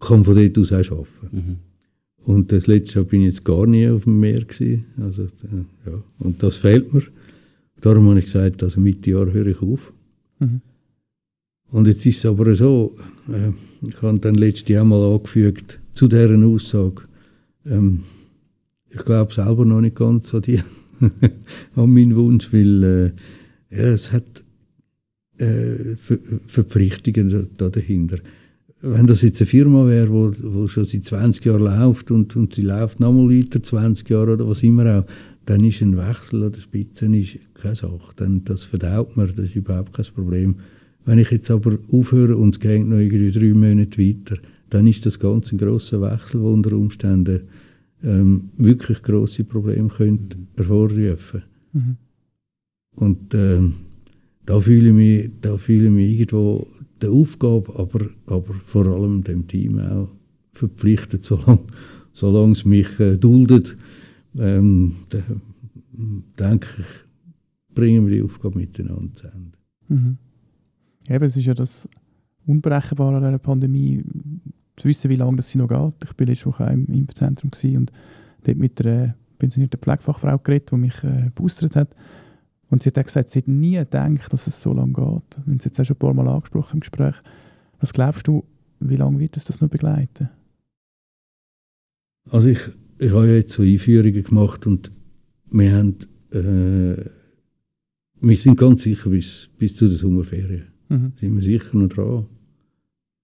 [0.00, 1.06] Ich kann von dort aus auch arbeiten.
[1.32, 1.56] Mhm.
[2.24, 4.84] Und das letzte Jahr bin ich jetzt gar nie auf dem Meer gewesen.
[5.00, 6.02] Also, äh, ja.
[6.18, 7.02] Und das fehlt mir.
[7.80, 9.92] Darum habe ich gesagt, also Mitte Jahr höre ich auf.
[10.38, 10.60] Mhm.
[11.70, 12.96] Und jetzt ist es aber so,
[13.28, 13.52] äh,
[13.86, 17.02] ich habe dann letztes Jahr mal angefügt zu deren Aussage,
[17.66, 18.04] ähm,
[18.90, 20.60] ich glaube selber noch nicht ganz an, die,
[21.76, 23.12] an meinen Wunsch, weil äh,
[23.70, 24.42] ja, es hat
[25.38, 28.18] äh, Ver Verpflichtungen da, da dahinter.
[28.80, 32.54] Wenn das jetzt eine Firma wäre, wo, wo schon seit 20 Jahren läuft und, und
[32.54, 35.04] sie läuft nochmal weiter, 20 Jahre oder was immer auch,
[35.46, 38.12] dann ist ein Wechsel an der Spitze ist keine Sache.
[38.16, 40.56] Dann, das verdaut man, das ist überhaupt kein Problem.
[41.04, 44.36] Wenn ich jetzt aber aufhöre und es geht noch irgendwie drei Monate weiter,
[44.70, 47.40] dann ist das ganz ein grosser Wechsel, der unter Umständen
[48.04, 51.42] ähm, wirklich grosse Probleme könnte hervorrufen
[51.72, 51.96] Mhm.
[52.98, 53.74] Und ähm,
[54.44, 56.66] da fühle ich mich, da fühle ich mich irgendwo
[57.00, 60.08] der Aufgabe, aber, aber vor allem dem Team auch
[60.52, 61.60] verpflichtet, solange,
[62.12, 63.76] solange es mich äh, duldet,
[64.36, 65.18] ähm, da,
[66.38, 69.58] denke ich, bringen wir die Aufgabe miteinander zu Ende.
[69.88, 70.18] Mhm.
[71.08, 71.88] Eben, es ist ja das
[72.46, 74.02] Unberechenbare an dieser Pandemie,
[74.76, 76.10] zu wissen, wie lange das sie noch geht.
[76.10, 77.92] Ich war letzte Woche im Impfzentrum und
[78.44, 81.94] dort mit einer pensionierten Pflegefachfrau geredet, die mich äh, boostert hat.
[82.70, 84.96] Und sie hat auch gesagt, sie hat nie gedacht, dass es so lange geht.
[84.96, 87.14] Wir haben es jetzt auch schon ein paar Mal angesprochen im Gespräch.
[87.80, 88.44] Was glaubst du,
[88.80, 90.28] wie lange wird es das noch begleiten?
[92.30, 92.60] Also ich,
[92.98, 94.92] ich habe ja jetzt so Einführungen gemacht und
[95.50, 95.96] wir haben,
[96.30, 97.04] äh,
[98.20, 100.66] wir sind ganz sicher bis, bis zu den Sommerferien.
[100.88, 101.12] Mhm.
[101.16, 102.26] sind wir sicher noch dran.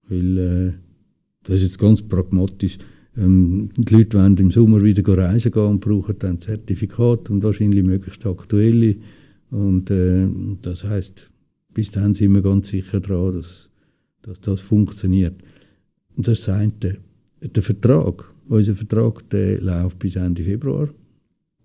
[0.08, 0.72] Weil äh,
[1.44, 2.78] das ist jetzt ganz pragmatisch.
[3.16, 7.82] Ähm, die Leute wollen im Sommer wieder reisen gehen und brauchen dann Zertifikat und wahrscheinlich
[7.84, 8.96] möglichst aktuelle.
[9.54, 10.26] Und äh,
[10.62, 11.30] das heißt,
[11.72, 13.70] bis dann sind wir ganz sicher dran, dass,
[14.22, 15.40] dass das funktioniert.
[16.16, 16.98] Und das ist das eine.
[17.40, 20.88] Der Vertrag, unser Vertrag, der läuft bis Ende Februar.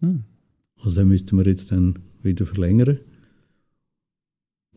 [0.02, 0.24] Mhm.
[0.84, 3.00] Also den müssten wir jetzt dann wieder verlängern.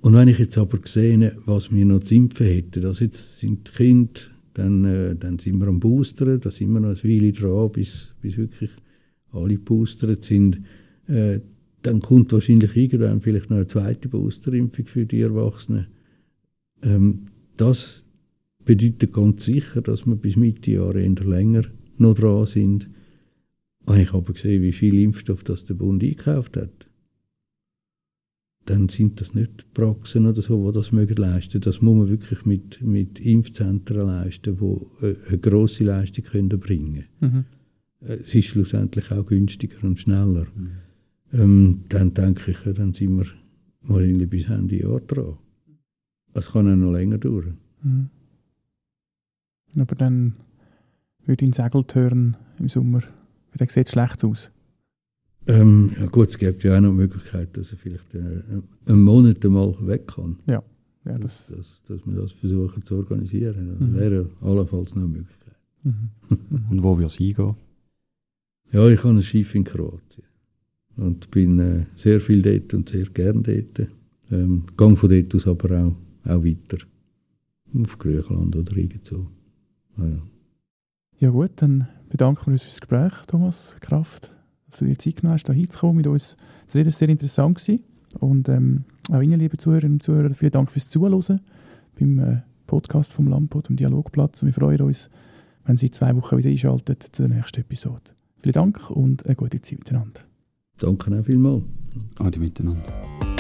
[0.01, 3.69] Und wenn ich jetzt aber sehe, was wir noch zu impfen hätten, also jetzt sind
[3.69, 4.21] die Kinder,
[4.55, 8.15] dann, äh, dann sind wir am Boostern, da sind wir noch eine Weile dran, bis,
[8.23, 8.71] bis wirklich
[9.33, 10.63] alle boostert sind.
[11.09, 11.41] Äh,
[11.83, 15.89] dann kommt wahrscheinlich irgendwann vielleicht noch eine zweite Boosterimpfung für die Erwachsenen.
[16.83, 17.27] Ähm,
[17.57, 18.05] das
[18.65, 21.65] bedeutet ganz sicher, dass wir bis Mitte Jahr eher länger
[21.99, 22.89] noch dran sind.
[23.87, 26.87] Habe ich aber gesehen, wie viel Impfstoff das der Bund eingekauft hat
[28.67, 31.61] dann sind das nicht Praxen oder so, die das mögen leisten.
[31.61, 37.05] Das muss man wirklich mit, mit Impfzentren leisten, die äh, eine grosse Leistung können bringen
[37.19, 37.45] können.
[38.01, 38.07] Mhm.
[38.07, 40.47] Äh, es ist schlussendlich auch günstiger und schneller.
[40.55, 40.71] Mhm.
[41.33, 43.27] Ähm, dann denke ich, dann sind wir
[43.83, 45.39] wahrscheinlich bis Ende Jahr dran.
[46.35, 47.59] Es kann auch noch länger dauern.
[47.83, 48.09] Mhm.
[49.79, 50.35] Aber dann
[51.25, 53.03] würde ich in Segeltörn im Sommer,
[53.57, 54.51] dann sieht es schlecht aus.
[55.47, 58.43] Ähm, ja gut, es gibt ja auch noch die Möglichkeit, dass er vielleicht äh,
[58.87, 60.39] einen Monat mal weg kann.
[60.47, 60.63] Ja.
[61.05, 63.77] ja das dass, dass, dass wir das versuchen zu organisieren.
[63.79, 63.95] Das mhm.
[63.95, 65.57] wäre allenfalls noch eine Möglichkeit.
[65.83, 66.11] Mhm.
[66.71, 67.57] Und wo wir es hingehen?
[68.71, 70.25] Ja, ich habe ein Schiff in Kroatien.
[70.97, 73.89] Und bin äh, sehr viel dort und sehr gern dort.
[74.31, 76.79] Ähm, gang von dort aus aber auch, auch weiter.
[77.75, 79.27] Auf Griechenland oder irgend so.
[79.97, 80.23] Ah, ja.
[81.19, 84.33] ja gut, dann bedanken wir uns für das Gespräch, Thomas Kraft
[84.73, 86.37] dass du dir Zeit genommen hast, hier hinzukommen mit uns.
[86.67, 87.59] Es war sehr interessant.
[87.59, 87.85] Gewesen.
[88.19, 91.41] Und ähm, auch Ihnen, liebe Zuhörerinnen und Zuhörer, vielen Dank fürs Zuhören
[91.99, 94.43] beim äh, Podcast vom Lampot, dem Dialogplatz.
[94.43, 95.11] Und wir freuen uns,
[95.65, 98.03] wenn Sie zwei Wochen wieder einschalten zur nächsten Episode.
[98.39, 100.32] Vielen Dank und eine gute Zeit miteinander.
[100.83, 101.63] Danke auch vielmals.
[102.19, 103.32] Adi miteinander.